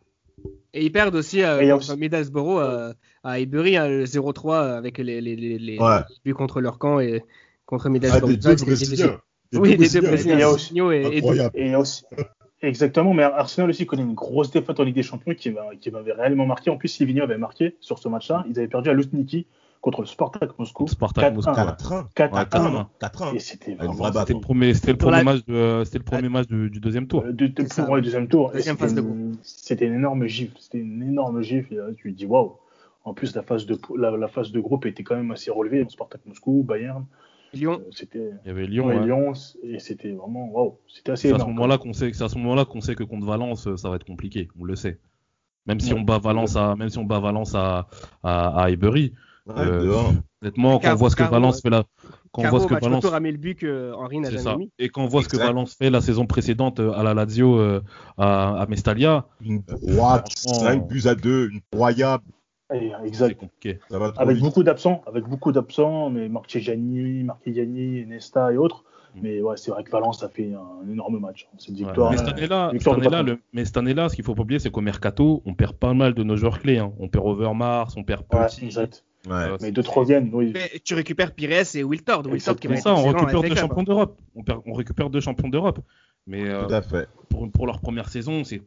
[0.75, 2.93] Et ils perdent aussi euh, contre Middlesbrough euh,
[3.23, 6.01] à Highbury, hein, le 0-3 avec les, les, les, les Ouais.
[6.25, 7.23] buts contre leur camp et
[7.67, 8.29] contre Ah, Middlesbrough.
[8.31, 9.21] des deux Brésiliens.
[9.53, 10.35] Des Oui, des deux Brésiliens.
[10.35, 11.21] Et,
[11.55, 12.05] il y a aussi.
[12.63, 15.91] Exactement, mais Arsenal aussi connaît une grosse défaite en Ligue des Champions qui m'a- qui
[15.91, 16.71] m'avait réellement marqué.
[16.71, 18.45] En plus, Silvino avait marqué sur ce match-là.
[18.49, 19.47] Ils avaient perdu à Lutniki
[19.81, 20.87] contre le Spartak Moscou.
[20.87, 21.35] Spartak 4-1.
[21.35, 21.53] Moscou.
[21.53, 22.09] 4-1.
[22.15, 22.77] 4 à Ouais, 4-1.
[22.77, 22.89] 1.
[23.01, 23.35] 4-1.
[23.35, 26.71] Et c'était le premier, c'était le premier la- match, de, c'était le premier match du,
[26.71, 27.25] du deuxième tour.
[27.27, 28.51] Euh, C'est ça, ouais, deuxième tour.
[28.53, 30.57] Et Deuxième c'était phase de une- C'était une énorme gifle.
[30.61, 31.75] C'était une énorme gifle.
[31.75, 32.53] Et là, tu te dis waouh.
[33.05, 35.85] En plus, la phase de la, la phase de groupe était quand même assez relevée.
[35.89, 37.05] Spartak Moscou, Bayern,
[37.53, 37.81] Lyon.
[37.81, 38.87] euh, c'était Il y avait Lyon.
[38.87, 39.05] ouais, hein.
[39.05, 40.79] Lyon, et c'était vraiment waouh.
[40.89, 43.05] C'était assez C'est à ce moment-là qu'on sait, c'est à ce moment-là qu'on sait que
[43.05, 44.49] contre Valence, euh, ça va être compliqué.
[44.59, 44.99] On le sait.
[45.67, 45.99] Même si Ouais.
[46.01, 47.87] on bat Valence à, même si on bat Valence à,
[48.23, 49.13] à, à Highbury.
[49.47, 49.95] Ouais, Euh.
[50.41, 51.85] Honnêtement, quand on voit ce que Valence fait là,
[52.33, 54.57] quand on voit ce que match Valence, le but que Henry n'a jamais ça.
[54.57, 54.71] mis.
[54.81, 55.37] Et quand on voit ce que.
[55.37, 57.81] Valence fait la saison précédente euh, à la Lazio, euh,
[58.19, 62.25] à, à Mestalia, Une droite, franchement, 5 buts à 2, incroyable.
[62.75, 63.39] Et, c'est exact.
[63.39, 63.79] compliqué.
[63.91, 64.45] Ça va trop Avec vite.
[64.45, 68.85] beaucoup d'absents, avec beaucoup d'absents, mais Marchegiani, Marchegiani, Nesta et autres.
[69.15, 69.19] Mm.
[69.23, 71.47] Mais ouais, c'est vrai que Valence a fait un énorme match.
[71.51, 71.57] hein.
[71.59, 71.85] Cette Ouais.
[71.85, 72.11] victoire.
[72.13, 72.73] Mais cette euh, année-là,
[73.65, 76.23] cette année-là, ce qu'il faut pas oublier, c'est qu'au mercato, on perd pas mal de
[76.23, 76.79] nos joueurs clés.
[76.79, 76.93] hein.
[76.99, 78.65] On perd Overmars, on perd Ouais, Petit.
[78.65, 79.05] exact.
[79.27, 79.33] Ouais.
[79.35, 80.51] Euh, Mais d'autres reviennent, oui.
[80.55, 82.27] Mais tu récupères Pires et Wiltord.
[82.27, 84.19] Wiltord qui va ça, on récupère deux champions d'Europe.
[84.67, 85.79] On, récupère deux champions d'Europe.
[86.27, 87.09] Mais euh, Tout à fait.
[87.29, 88.63] pour, pour leur première saison, c'est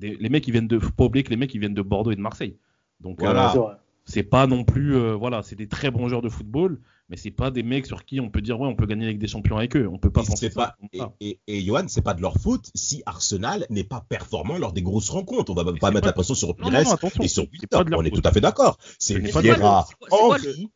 [0.00, 2.10] les mecs ils viennent de faut pas oublier que les mecs ils viennent de Bordeaux
[2.10, 2.56] et de Marseille.
[3.04, 3.54] Donc Voilà.
[3.56, 3.74] euh,
[4.06, 7.30] C'est pas non plus euh, voilà, c'est des très bons joueurs de football, mais c'est
[7.30, 9.56] pas des mecs sur qui on peut dire ouais, on peut gagner avec des champions
[9.56, 9.88] avec eux.
[9.90, 11.12] On peut pas Et, penser ça et, ça.
[11.20, 14.82] et, et Johan, c'est pas de leur faute si Arsenal n'est pas performant lors des
[14.82, 15.52] grosses rencontres.
[15.52, 18.04] On va pas mettre pas- la pression sur Pires non, non, attention, et sur On
[18.04, 18.78] est tout à fait d'accord.
[18.98, 20.70] C'est Vieira, Henry.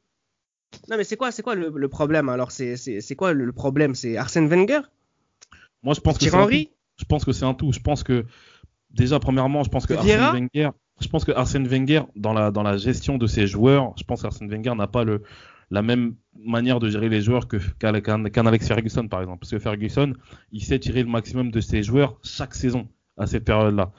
[0.88, 3.52] Non, mais c'est quoi, c'est quoi le, le problème Alors, c'est c'est- c'est quoi le,
[3.52, 3.94] problème?
[3.94, 4.80] C'est Arsène Wenger?
[5.82, 6.66] Moi je pense que Thierry c'est un Henry?
[6.66, 6.72] tout.
[6.96, 7.72] Je pense que c'est un tout.
[7.72, 8.26] Je pense que
[8.90, 12.62] déjà premièrement, je pense que Arsène Wenger, je pense que Arsène Wenger dans la dans
[12.62, 15.22] la gestion de ses joueurs, je pense qu'Arsène Wenger n'a pas le
[15.70, 20.14] la même manière de gérer les joueurs que Ferguson par exemple parce que Ferguson,
[20.52, 23.92] il sait tirer le maximum de ses joueurs chaque saison à cette période-là.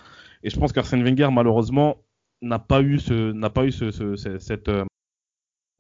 [0.44, 1.98] Et je pense qu'Arsène Wenger malheureusement
[2.42, 4.86] n'a pas eu ce pas eu ce- cette euh,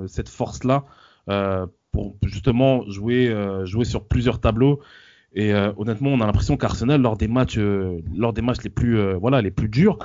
[0.07, 0.85] cette force-là
[1.29, 4.79] euh, pour justement jouer euh, jouer sur plusieurs tableaux
[5.33, 8.69] et euh, honnêtement, on a l'impression qu'Arsenal, lors des matchs, euh, lors des matchs les
[8.69, 9.97] plus, euh, voilà, les plus durs,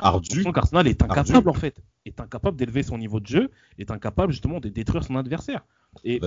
[0.52, 1.48] qu'Arsenal est incapable Ardu.
[1.48, 5.16] en fait, est incapable d'élever son niveau de jeu, est incapable justement de détruire son
[5.16, 5.64] adversaire.
[6.04, 6.20] Et,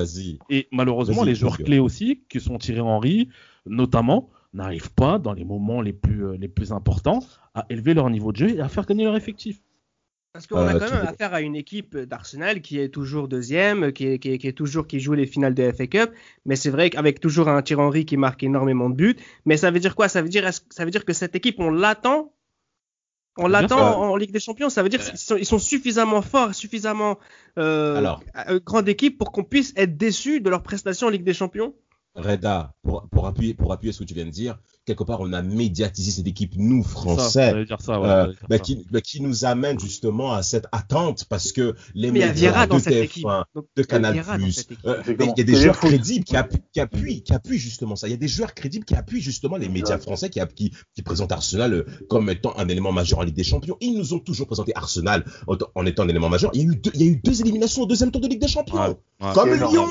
[0.72, 3.30] malheureusement, les joueurs clés aussi, qui sont Thierry Henry,
[3.66, 7.20] notamment, n'arrivent pas dans les moments les plus, les plus importants
[7.54, 9.62] à élever leur niveau de jeu et à faire gagner leur effectif.
[10.38, 13.92] Parce qu'on a Euh, quand même affaire à une équipe d'Arsenal qui est toujours deuxième,
[13.92, 16.12] qui est, qui, est, qui est toujours qui joue les finales de FA Cup.
[16.46, 19.16] Mais c'est vrai qu'avec toujours un Thierry Henry qui marque énormément de buts.
[19.46, 20.08] Mais ça veut dire quoi?
[20.10, 22.34] Ça veut dire est-ce- ça veut dire que cette équipe on l'attend?
[23.40, 24.70] On l'attend en, en Ligue des Champions?
[24.70, 27.18] Ça veut dire qu'ils sont, ils sont suffisamment forts, suffisamment
[27.58, 28.24] euh, Alors.
[28.50, 31.74] euh, grande équipe pour qu'on puisse être déçu de leur prestation en Ligue des Champions?
[32.18, 35.32] Reda, pour, pour, appuyer, pour appuyer ce que tu viens de dire, quelque part, on
[35.34, 39.46] a médiatisé cette équipe, nous, Ça, français, ça, ouais, euh, bah, qui, bah, qui nous
[39.46, 43.28] amène justement à cette attente parce que les Mais médias de dans cette TF1, équipe.
[43.54, 44.18] Donc, de il y a Canal+,
[44.86, 48.08] euh, il y a des joueurs crédibles qui, appuient, qui, appuient, qui appuient justement ça.
[48.08, 50.02] Il y a des joueurs crédibles qui appuient justement les médias Ouais.
[50.02, 53.44] français qui, qui, qui présentent Arsenal euh, comme étant un élément majeur en Ligue des
[53.44, 53.78] Champions.
[53.82, 55.26] Ils nous ont toujours présenté Arsenal
[55.76, 56.52] en, étant un élément majeur.
[56.54, 58.28] Il y, a eu deux, il y a eu deux éliminations au deuxième tour de
[58.28, 58.76] Ligue des Champions.
[58.78, 59.34] Ouais, ouais.
[59.34, 59.74] Comme énorme.
[59.74, 59.88] Lyon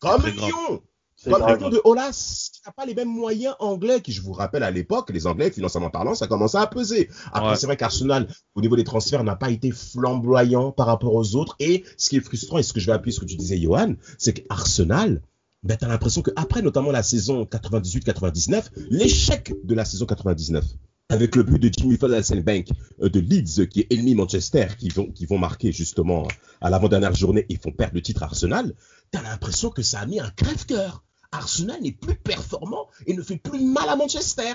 [0.00, 0.26] Comme.
[0.26, 0.82] Lyon
[1.30, 4.62] Comme l'équipe de Olas, qui n'a pas les mêmes moyens anglais, qui, je vous rappelle,
[4.62, 7.08] à l'époque, les Anglais, financièrement parlant, ça commençait à peser.
[7.32, 7.56] Après, Ouais.
[7.56, 11.56] c'est vrai qu'Arsenal, au niveau des transferts, n'a pas été flamboyant par rapport aux autres.
[11.60, 13.58] Et ce qui est frustrant, et ce que je vais appuyer ce que tu disais,
[13.58, 15.20] Johan, c'est qu'Arsenal,
[15.62, 20.64] ben, t'as l'impression qu'après, notamment la saison 98-99, l'échec de la saison 99,
[21.08, 21.96] avec le but de Jimmy
[22.42, 22.68] Bank
[23.02, 26.26] euh, de Leeds, qui est ennemi Manchester, qui vont, qui vont marquer justement
[26.60, 28.74] à l'avant-dernière journée et font perdre le titre à Arsenal,
[29.10, 31.04] t'as l'impression que ça a mis un crève-cœur.
[31.32, 34.52] Arsenal n'est plus performant et ne fait plus mal à Manchester.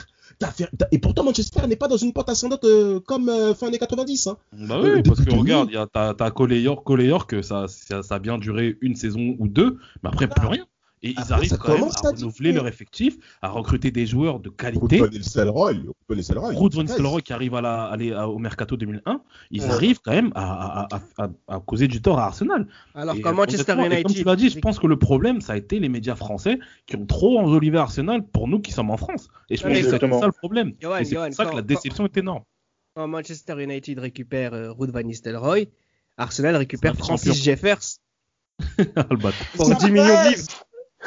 [0.55, 3.77] Fait- et pourtant, Manchester n'est pas dans une pente ascendante euh, comme euh, fin des
[3.77, 4.27] 90.
[4.27, 4.37] Hein.
[4.67, 8.15] Bah Euh, oui, parce que regarde, t'as t'as Cole York, Cole York, ça, ça, ça
[8.15, 10.65] a bien duré une saison ou deux, mais après plus rien.
[11.03, 14.99] Et ils arrivent quand même à renouveler leur effectif, à recruter des joueurs de qualité.
[15.01, 16.89] Ruud van Nistelrooy, Ruud van treize.
[16.89, 19.69] Nistelrooy qui arrive à la, aller à- au mercato 2001, ils Ouais.
[19.69, 22.67] arrivent quand même à, à, à, à, à causer du tort à Arsenal.
[22.93, 24.03] Alors euh, Manchester United.
[24.03, 26.59] Comme tu l'as dit, je pense que le problème, ça a été les médias français
[26.85, 29.27] qui ont trop enjolivé Arsenal pour nous qui sommes en France.
[29.49, 30.73] Et je Ouais, pense que c'est ça le problème.
[30.79, 32.43] C'est pour ça quand- que la quand- déception est énorme.
[32.95, 35.67] quand Manchester United récupère euh, Ruud van Nistelrooy,
[36.17, 37.43] Arsenal récupère Francis champion.
[37.43, 37.79] Jeffers
[39.55, 40.47] pour Ça 10 millions de livres.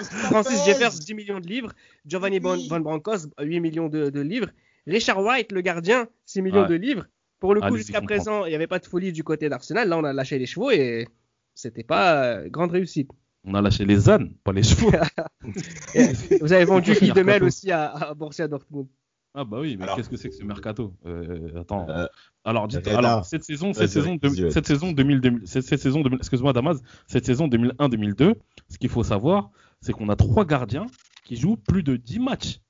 [0.03, 0.65] Francis.
[0.65, 1.73] Jeffers, 10 millions de livres.
[2.07, 2.67] Giovanni Van, Oui.
[2.69, 4.49] Van Bronckhorst, 8 millions de, de livres.
[4.87, 6.69] Richard White, le gardien, 6 millions Ouais.
[6.69, 7.07] de livres.
[7.41, 9.89] Pour le coup, Allez-y, jusqu'à présent, il n'y avait pas de folie du côté d'Arsenal.
[9.89, 11.07] Là, on a lâché les chevaux et
[11.55, 13.11] c'était pas euh, grande réussite.
[13.47, 14.91] On a lâché les ânes, pas les chevaux.
[16.41, 16.93] Vous avez vendu.
[17.01, 18.87] Hidemel aussi à, à Borussia Dortmund.
[19.37, 20.95] Ah bah oui, mais qu'est-ce que c'est que ce mercato?
[21.07, 21.89] Euh, Attends.
[21.91, 22.07] Euh,
[22.45, 22.99] alors, dites, Reda.
[22.99, 26.53] alors cette saison, cette saison, de- cette saison 2000, 2000 cette, cette saison 2000 excuse-moi
[26.53, 26.79] Damas,
[27.09, 28.35] cette saison 2001-2002,
[28.69, 29.51] ce qu'il faut savoir,
[29.85, 30.87] c'est qu'on a trois gardiens
[31.25, 32.61] qui jouent plus de 10 matchs.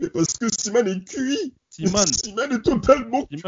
[0.00, 1.54] Mais parce que Simon est cuit.
[1.70, 1.98] Simon
[2.52, 3.40] est totalement cuit.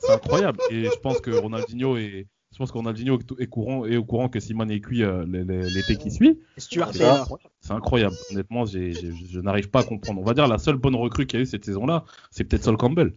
[0.00, 0.58] c'est incroyable.
[0.70, 4.04] Et je pense que Ronaldinho est, je pense que Ronaldinho est, est courant, est au
[4.04, 6.40] courant que Simon est cuit euh, l'été qui suit.
[6.56, 7.38] Stuart C'est Taylor.
[7.60, 8.14] C'est incroyable.
[8.30, 10.20] Honnêtement, je n'arrive pas à comprendre.
[10.20, 12.64] On va dire la seule bonne recrue qu'il y a eu cette saison-là, c'est peut-être
[12.64, 13.12] Sol Campbell.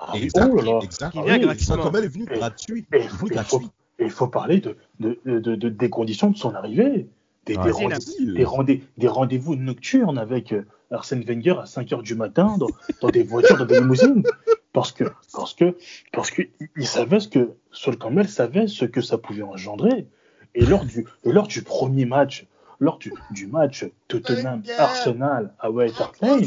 [0.00, 0.78] Ah, Exact, oh là là.
[0.82, 1.10] exact.
[1.12, 2.86] Qui vient Ah oui, comme elle est venue Et- gratuit.
[2.94, 3.68] Et Il faut, venu il faut- gratuit.
[3.98, 7.08] et il faut parler de, de, de- de- des conditions de son arrivée.
[7.46, 7.94] Des, rendez-
[8.34, 12.68] des, rendez- des rendez-vous nocturnes avec euh, Arsène Wenger à 5h du matin dans,
[13.00, 14.22] dans des voitures, dans des limousines.
[14.72, 15.76] Parce que, parce que,
[16.12, 16.42] parce que
[16.76, 20.06] il- savait ce que, Sol Campbell savait ce que ça pouvait engendrer.
[20.54, 22.46] Et lors du, et lors du premier match,
[22.78, 26.46] lors du, du match Tottenham-Arsenal à White Hart Lane,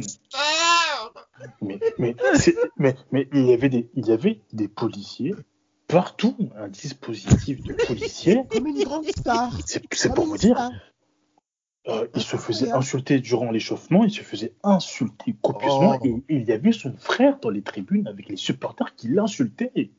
[1.61, 5.35] mais, mais, c'est- mais, mais il, y avait des, il y avait des policiers
[5.87, 8.43] partout, un dispositif de policiers.
[8.51, 9.51] Comme une grande star.
[9.65, 10.69] C'est c'est pour vous dire,
[11.87, 16.05] euh, il se faisait insulter durant l'échauffement, il se faisait insulter copieusement, Oh.
[16.29, 19.91] et il y avait son frère dans les tribunes avec les supporters qui l'insultaient.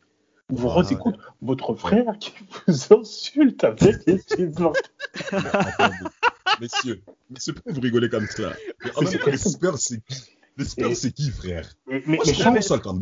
[0.49, 2.33] Vous vous Ah, rendez compte, votre frère qui
[2.69, 4.83] vous insulte avec les supporters.
[6.61, 8.53] Messieurs, messieurs, pourquoi vous rigolez comme ça
[8.85, 10.36] Mais en même c'est temps, les quel- Spurs, c'est qui?
[10.59, 11.69] Les Spurs, c'est qui, frère?
[11.87, 12.41] Mais, mais, Moi, mais je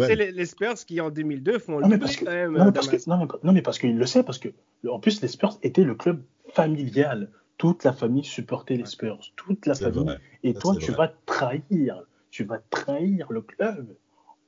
[0.07, 2.53] C'est les, les Spurs qui en 2002 font Non, mais le parce que- quand même.
[2.57, 4.49] Non mais, parce que, non, mais, non, mais parce qu'il le sait, parce que
[4.89, 7.31] en plus les Spurs étaient le club familial.
[7.57, 10.03] Toute la famille supportait les Spurs, toute la famille.
[10.05, 10.19] vrai.
[10.43, 11.07] Et Ça, toi, tu vrai.
[11.07, 12.03] vas trahir,
[12.33, 13.95] tu vas trahir le club.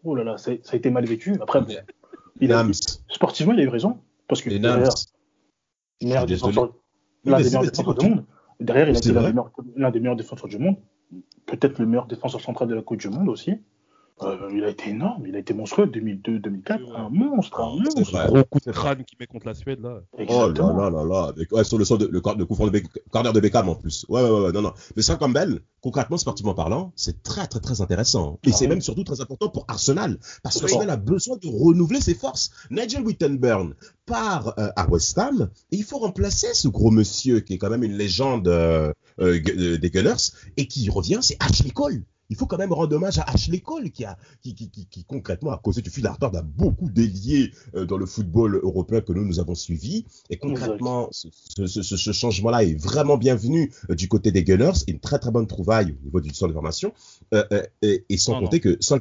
[0.02, 1.36] Oh là là, ça, ça a été mal vécu.
[1.40, 1.72] Après, bon,
[2.40, 2.72] il a, Nams.
[3.09, 4.00] sportivement, il a eu raison.
[4.26, 4.88] Parce que derrière, l'un
[6.00, 6.26] mais des meilleurs mais
[7.70, 8.24] défenseurs du monde.
[8.59, 9.12] Derrière, il a été
[9.76, 10.76] l'un des meilleurs défenseurs du monde.
[11.46, 13.61] Peut-être le meilleur défenseur central de la Coupe du Monde aussi.
[14.22, 16.62] Euh, il a été énorme, il a été monstrueux 2002-2004.
[16.66, 16.98] C'est vrai.
[17.00, 18.12] Un monstre, un c'est monstre.
[18.16, 18.26] vrai.
[18.28, 20.00] Gros coup de crâne qu'il met contre la Suède là.
[20.12, 20.72] Oh là Exactement.
[20.72, 23.68] là là là, avec, ouais, sur le sol de, le, coup de corner de Beckham
[23.68, 24.06] en plus.
[24.08, 24.72] Ouais, ouais, ouais, ouais, non, non.
[24.96, 28.38] Mais ça, Campbell, concrètement, sportivement parlant, c'est très, très, très intéressant.
[28.44, 28.70] Et Ah c'est oui.
[28.70, 30.18] même surtout très important pour Arsenal.
[30.42, 30.60] Parce Oui.
[30.62, 32.50] qu'Arsenal a besoin de renouveler ses forces.
[32.70, 33.74] Nigel Wittenburn
[34.06, 37.68] part euh, à West Ham et il faut remplacer ce gros monsieur qui est quand
[37.70, 42.02] même une légende euh, des Gunners et qui revient, c'est Ashley Cole.
[42.31, 45.05] Il faut quand même rendre hommage à Ashley Cole qui a, qui, qui, qui, qui
[45.05, 49.01] concrètement a causé du fil à retordre à beaucoup d'ailiers euh, dans le football européen
[49.01, 50.05] que nous, nous avons suivi.
[50.31, 54.72] Et concrètement, ce, ce, ce, ce changement-là est vraiment bienvenu euh, du côté des Gunners.
[54.89, 56.93] Une très très bonne trouvaille au niveau du centre de formation.
[57.35, 59.01] Euh, euh, et, et sans Non, compter que Sol.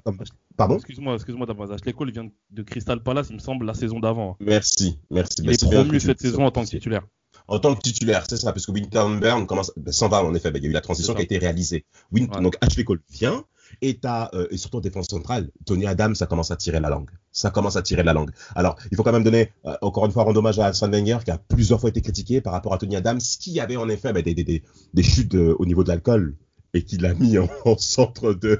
[0.58, 0.76] Pardon?
[0.76, 1.70] Excuse-moi, excuse-moi Damas.
[1.72, 4.38] Ashley Cole vient de Crystal Palace, il me semble, la saison d'avant.
[4.40, 5.36] Merci, merci.
[5.40, 7.06] Il merci est promu cette saison en tant que titulaire.
[7.48, 10.52] En tant que titulaire, c'est ça, parce que Winterburn commence, ben, s'en va en effet,
[10.52, 11.86] ben, il y a eu la transition qui a été réalisée.
[12.12, 12.41] Win- Ouais.
[12.41, 13.43] Donc Ashley Cole vient,
[13.82, 16.89] et t'as, euh, et surtout en défense centrale, Tony Adams, ça commence à tirer la
[16.89, 17.10] langue.
[17.32, 18.32] Ça commence à tirer la langue.
[18.56, 21.20] Alors, il faut quand même donner, euh, encore une fois, rendre hommage à Arsène Wenger,
[21.26, 24.12] qui a plusieurs fois été critiqué par rapport à Tony Adams, qui avait en effet
[24.14, 26.36] ben, des, des, des, des chutes euh, au niveau de l'alcool,
[26.74, 28.60] et qui l'a mis en, en centre de,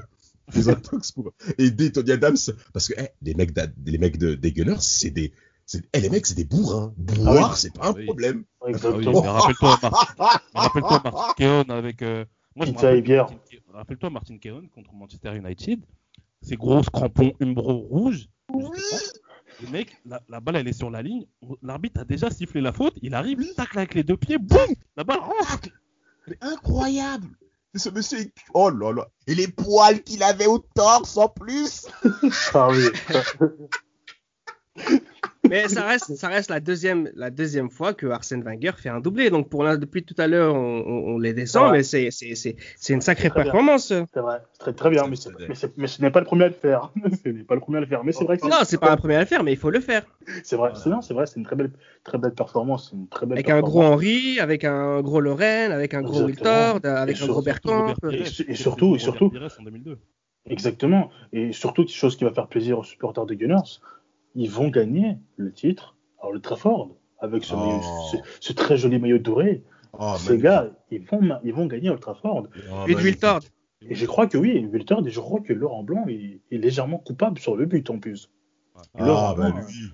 [0.54, 2.36] des intox pour aider Tony Adams,
[2.72, 3.52] parce que, eh, les mecs,
[3.84, 5.32] les mecs de, des Gunners, c'est des,
[5.92, 6.92] eh, les mecs, c'est des bourrins.
[6.96, 7.56] Boire, Ah oui.
[7.56, 8.04] c'est pas un Oui.
[8.06, 8.44] problème.
[8.60, 9.22] Ah oui, Exactement.
[9.22, 10.06] mais rappelle-toi Martin,
[10.54, 12.02] mais rappelle-toi Martin Keown avec.
[12.02, 15.80] euh, moi, je me Rappelle-toi Martin Keown contre Manchester United.
[16.42, 18.28] Ces grosses crampons Umbro rouges.
[19.60, 21.26] Le mec, la, la balle, elle est sur la ligne.
[21.62, 22.94] L'arbitre a déjà sifflé la faute.
[23.02, 24.38] Il arrive, il tacle avec les deux pieds.
[24.38, 24.58] Boum
[24.96, 25.68] La balle rentre.
[26.28, 27.28] C'est incroyable.
[27.74, 28.18] Ce monsieur,
[28.54, 29.06] oh là là.
[29.26, 31.86] Et les poils qu'il avait au torse en plus.
[32.54, 32.84] Ah oui.
[35.48, 38.98] Mais ça reste, ça reste la deuxième, la deuxième fois que Arsène Wenger fait un
[38.98, 39.30] doublé.
[39.30, 42.34] Donc pour là, depuis tout à l'heure, on, on- on les descend, mais c'est, c'est,
[42.34, 43.92] c'est, c'est une sacrée performance.
[44.12, 46.26] C'est vrai, c'est très, très bien, mais, c'est- mais, c'est- mais ce n'est pas le
[46.26, 46.90] premier à le faire.
[47.24, 48.90] ce n'est pas le premier à le faire, mais c'est vrai que Non, c'est pas
[48.90, 50.02] un premier à le faire, mais il faut le faire.
[50.42, 51.70] C'est vrai, c'est non, c'est vrai, c'est une très belle,
[52.02, 53.82] très belle performance, une très belle Avec un gros.
[53.84, 56.24] Henry, avec un gros Lorraine, avec un gros.
[56.24, 57.34] Wiltord, avec Et un gros.
[57.36, 57.60] Robert
[58.10, 58.16] Et-
[58.50, 59.98] et surtout- et surtout- Pires en 2002.
[60.48, 61.10] Exactement.
[61.32, 63.80] Et surtout, chose qui va faire plaisir aux supporters des Gunners,
[64.36, 67.58] ils vont gagner le titre à Old Trafford avec ce, Oh.
[67.58, 67.82] maillot-
[68.12, 69.64] ce, ce très joli maillot doré.
[69.98, 72.46] Oh, Ces gars, ils vont, ma- ils vont gagner à Old Trafford.
[72.86, 73.40] Et de Wiltord.
[73.82, 76.98] Et je crois que oui, Wiltord, et je crois que Laurent Blanc est, est légèrement
[76.98, 78.30] coupable sur le but en plus.
[78.94, 79.88] Ah, Laurent bah Blanc lui.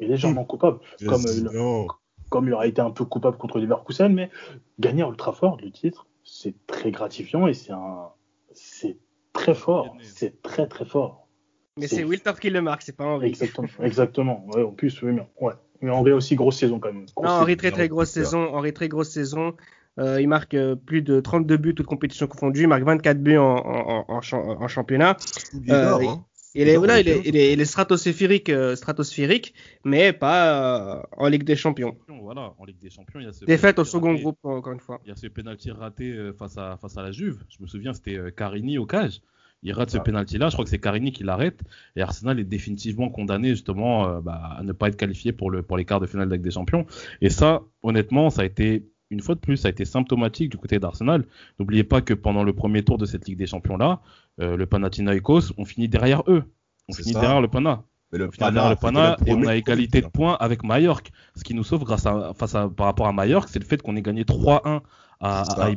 [0.00, 0.78] est légèrement coupable.
[1.06, 1.86] Comme, euh,
[2.28, 4.30] comme il aura été un peu coupable contre Leverkusen, mais
[4.80, 8.08] gagner à Old Trafford, le titre, c'est très gratifiant et c'est un,
[8.52, 8.96] c'est
[9.32, 11.25] très fort, c'est très très fort.
[11.78, 13.28] Mais C'est- Wiltord qui le marque, c'est pas Henry.
[13.28, 14.46] Exactement, exactement.
[14.54, 15.52] Ouais, en plus, oui, mais, ouais.
[15.82, 17.04] mais Henri a aussi grosse saison quand même.
[17.14, 17.34] Grosse Non.
[17.34, 18.54] Henry très très grosse saison.
[18.54, 19.54] Henry très grosse saison.
[19.98, 22.62] Euh, il marque euh, plus de 32 buts, toutes compétitions confondues.
[22.62, 25.16] Il marque 24 buts en, en, en, en champ- en championnat.
[25.54, 26.24] Il est Euh, mort, il- hein.
[26.58, 29.52] Il est, voilà, il est, il est, il est stratosphérique, euh, stratosphérique,
[29.84, 31.98] mais pas euh, en Ligue des Champions.
[32.22, 34.22] Voilà, en Ligue des Champions, il y a ce Défaite au second raté.
[34.22, 34.98] groupe, encore une fois.
[35.04, 37.44] Il y a ce penalty raté face à, face à la Juve.
[37.50, 39.20] Je me souviens, c'était euh, Carini au cage.
[39.66, 40.00] Il rate ce Ah.
[40.00, 40.48] penalty-là.
[40.48, 41.60] Je crois que c'est Carini qui l'arrête.
[41.96, 45.62] Et Arsenal est définitivement condamné justement euh, bah, à ne pas être qualifié pour, le,
[45.62, 46.86] pour les quarts de finale de la Ligue des Champions.
[47.20, 50.56] Et ça, honnêtement, ça a été, une fois de plus, ça a été symptomatique du
[50.56, 51.24] côté d'Arsenal.
[51.58, 54.00] N'oubliez pas que pendant le premier tour de cette Ligue des Champions-là,
[54.40, 56.44] euh, le Panathinaikos, on finit derrière eux.
[56.88, 57.20] On finit ça.
[57.20, 57.82] derrière le Pana.
[58.12, 60.36] Mais le On finit derrière le c'était Pana le et on a égalité de points
[60.38, 61.10] avec Mallorca.
[61.34, 63.82] Ce qui nous sauve grâce à, face à, par rapport à Mallorca, c'est le fait
[63.82, 64.80] qu'on ait gagné 3-1
[65.18, 65.70] à, à.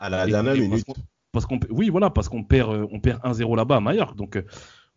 [0.00, 0.84] À la dernière minute.
[1.32, 4.14] Parce qu'on, oui, voilà, parce qu'on perd, euh, on perd 1-0 là-bas à Mallorca.
[4.16, 4.42] Donc, euh,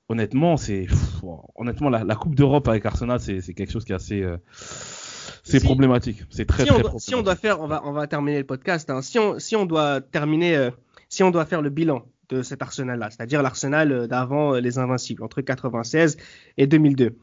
[0.10, 0.88] honnêtement, c'est,
[1.56, 4.38] honnêtement, la, la Coupe d'Europe avec Arsenal, c'est, quelque chose qui est assez, euh,
[5.44, 6.24] c'est Si- problématique.
[6.30, 7.08] C'est très, si, très problématique.
[7.10, 8.90] si on doit faire, on va, on va terminer le podcast.
[8.90, 9.02] hein.
[9.02, 10.72] Si, on, si on doit terminer, euh,
[11.10, 14.80] si on doit faire le bilan de cet Arsenal-là, c'est-à-dire l'Arsenal euh, d'avant euh, les
[14.80, 16.18] Invincibles, entre 96
[16.58, 17.16] et 2002.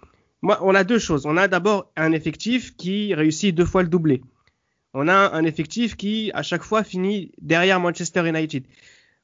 [0.42, 1.26] Moi, on a deux choses.
[1.26, 4.22] On a d'abord un effectif qui réussit deux fois le doublé.
[4.94, 8.64] On a un effectif qui, à chaque fois, finit derrière Manchester United.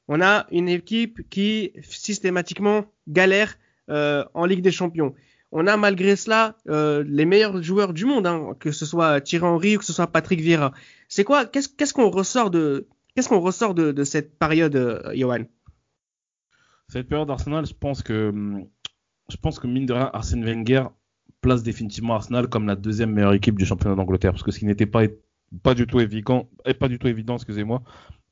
[0.07, 3.57] On a une équipe qui systématiquement galère
[3.89, 5.13] euh, en Ligue des Champions.
[5.51, 9.45] On a malgré cela euh, les meilleurs joueurs du monde, hein, que ce soit Thierry
[9.45, 10.73] Henry ou que ce soit Patrick Vieira.
[11.07, 12.87] C'est quoi Qu'est-ce qu'on ressort de
[14.03, 15.45] cette période, euh, Johan?
[16.89, 18.33] Cette période d'Arsenal, je pense que,
[19.29, 20.85] je pense mine de rien, Arsène Wenger
[21.41, 24.65] place définitivement Arsenal comme la deuxième meilleure équipe du championnat d'Angleterre, parce que ce qui
[24.65, 25.07] n'était pas
[25.75, 26.49] du tout évident,
[27.35, 27.83] excusez-moi,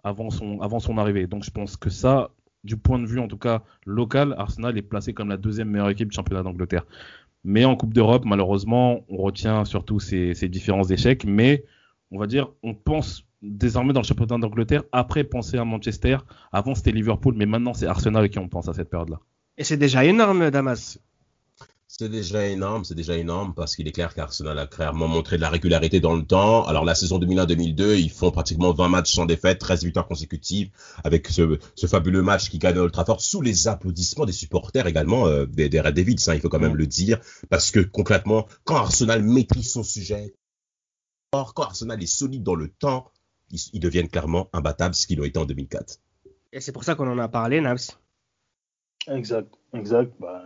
[0.06, 1.28] avant son, avant son arrivée.
[1.28, 2.30] Donc je pense que ça,
[2.64, 5.90] du point de vue en tout cas local, Arsenal est placé comme la deuxième meilleure
[5.90, 6.86] équipe du championnat d'Angleterre.
[7.44, 11.66] Mais en Coupe d'Europe, malheureusement, on retient surtout ces, ces différents échecs, mais
[12.12, 16.18] on va dire, on pense désormais dans le championnat d'Angleterre, après penser à Manchester,
[16.52, 19.20] avant c'était Liverpool, mais maintenant c'est Arsenal qui on pense à cette période-là.
[19.58, 21.00] Et c'est déjà énorme, Damas.
[21.98, 25.42] C'est déjà énorme, c'est déjà énorme parce qu'il est clair qu'Arsenal a clairement montré de
[25.42, 26.66] la régularité dans le temps.
[26.66, 30.72] Alors la saison 2001-2002, ils font pratiquement 20 matchs sans défaite, 13 victoires consécutives
[31.06, 35.28] avec ce, ce fabuleux match qui gagne Old Trafford sous les applaudissements des supporters également
[35.28, 36.78] euh, des, des Red Devils, hein, il faut quand même Mm.
[36.78, 37.20] le dire
[37.50, 40.36] parce que concrètement, quand Arsenal maîtrise son sujet,
[41.32, 43.10] or, quand Arsenal est solide dans le temps,
[43.52, 46.02] ils, ils deviennent clairement imbattables, ce qu'ils ont été en 2004.
[46.52, 47.80] Et c'est pour ça qu'on en a parlé, Nabs.
[49.08, 50.12] Exact, exact.
[50.20, 50.44] Bah,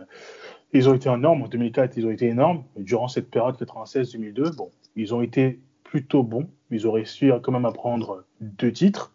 [0.72, 1.42] ils ont été énormes.
[1.42, 2.64] En 2004, ils ont été énormes.
[2.76, 6.48] Et durant cette période 96-2002, bon, ils ont été plutôt bons.
[6.70, 9.12] Ils ont réussi à quand même à prendre deux titres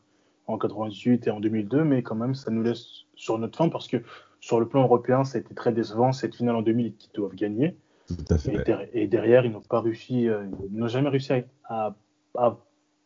[0.48, 3.88] en 98 et en 2002, mais quand même, ça nous laisse sur notre fin parce
[3.88, 3.98] que
[4.42, 7.34] sur le plan européen, ça a été très décevant cette finale en 2000 qu'ils doivent
[7.36, 7.76] gagner.
[8.08, 8.64] Tout à Et, fait.
[8.64, 11.96] der- et derrière, ils n'ont pas réussi, euh, ils n'ont jamais réussi à, à-
[12.38, 12.58] à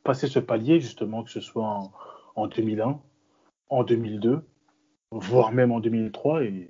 [0.04, 1.92] passer ce palier, justement, que ce soit en,
[2.36, 3.00] en 2001,
[3.70, 4.42] en 2002,
[5.12, 6.44] voire même en 2003.
[6.44, 6.68] Et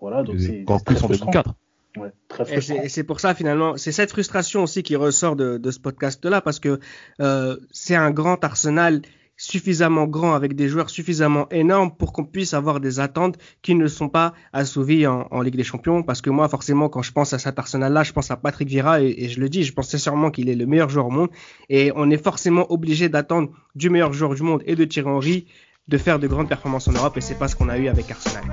[0.00, 1.30] voilà, donc c'est plus en frustrant.
[1.30, 1.54] 2004.
[1.96, 5.70] Ouais, très Et c'est pour ça finalement, c'est cette frustration aussi qui ressort de, de
[5.70, 6.80] ce podcast-là, parce que
[7.20, 9.02] euh, c'est un grand Arsenal
[9.36, 13.86] suffisamment grand, avec des joueurs suffisamment énormes pour qu'on puisse avoir des attentes qui ne
[13.86, 16.02] sont pas assouvies en, Ligue des Champions.
[16.02, 19.00] Parce que moi, forcément, quand je pense à cet Arsenal-là, je pense à Patrick Vieira
[19.02, 21.30] et, je le dis, je pense sincèrement qu'il est le meilleur joueur au monde.
[21.68, 25.46] Et on est forcément obligé d'attendre du meilleur joueur du monde et de Thierry Henry
[25.88, 28.10] de faire de grandes performances en Europe et c'est pas ce qu'on a eu avec
[28.10, 28.44] Arsenal.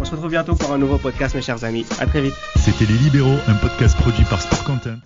[0.00, 1.84] On se retrouve bientôt pour un nouveau podcast mes chers amis.
[2.00, 2.34] À très vite.
[2.56, 4.98] C'était Les Libéraux, un podcast produit par Sport Content.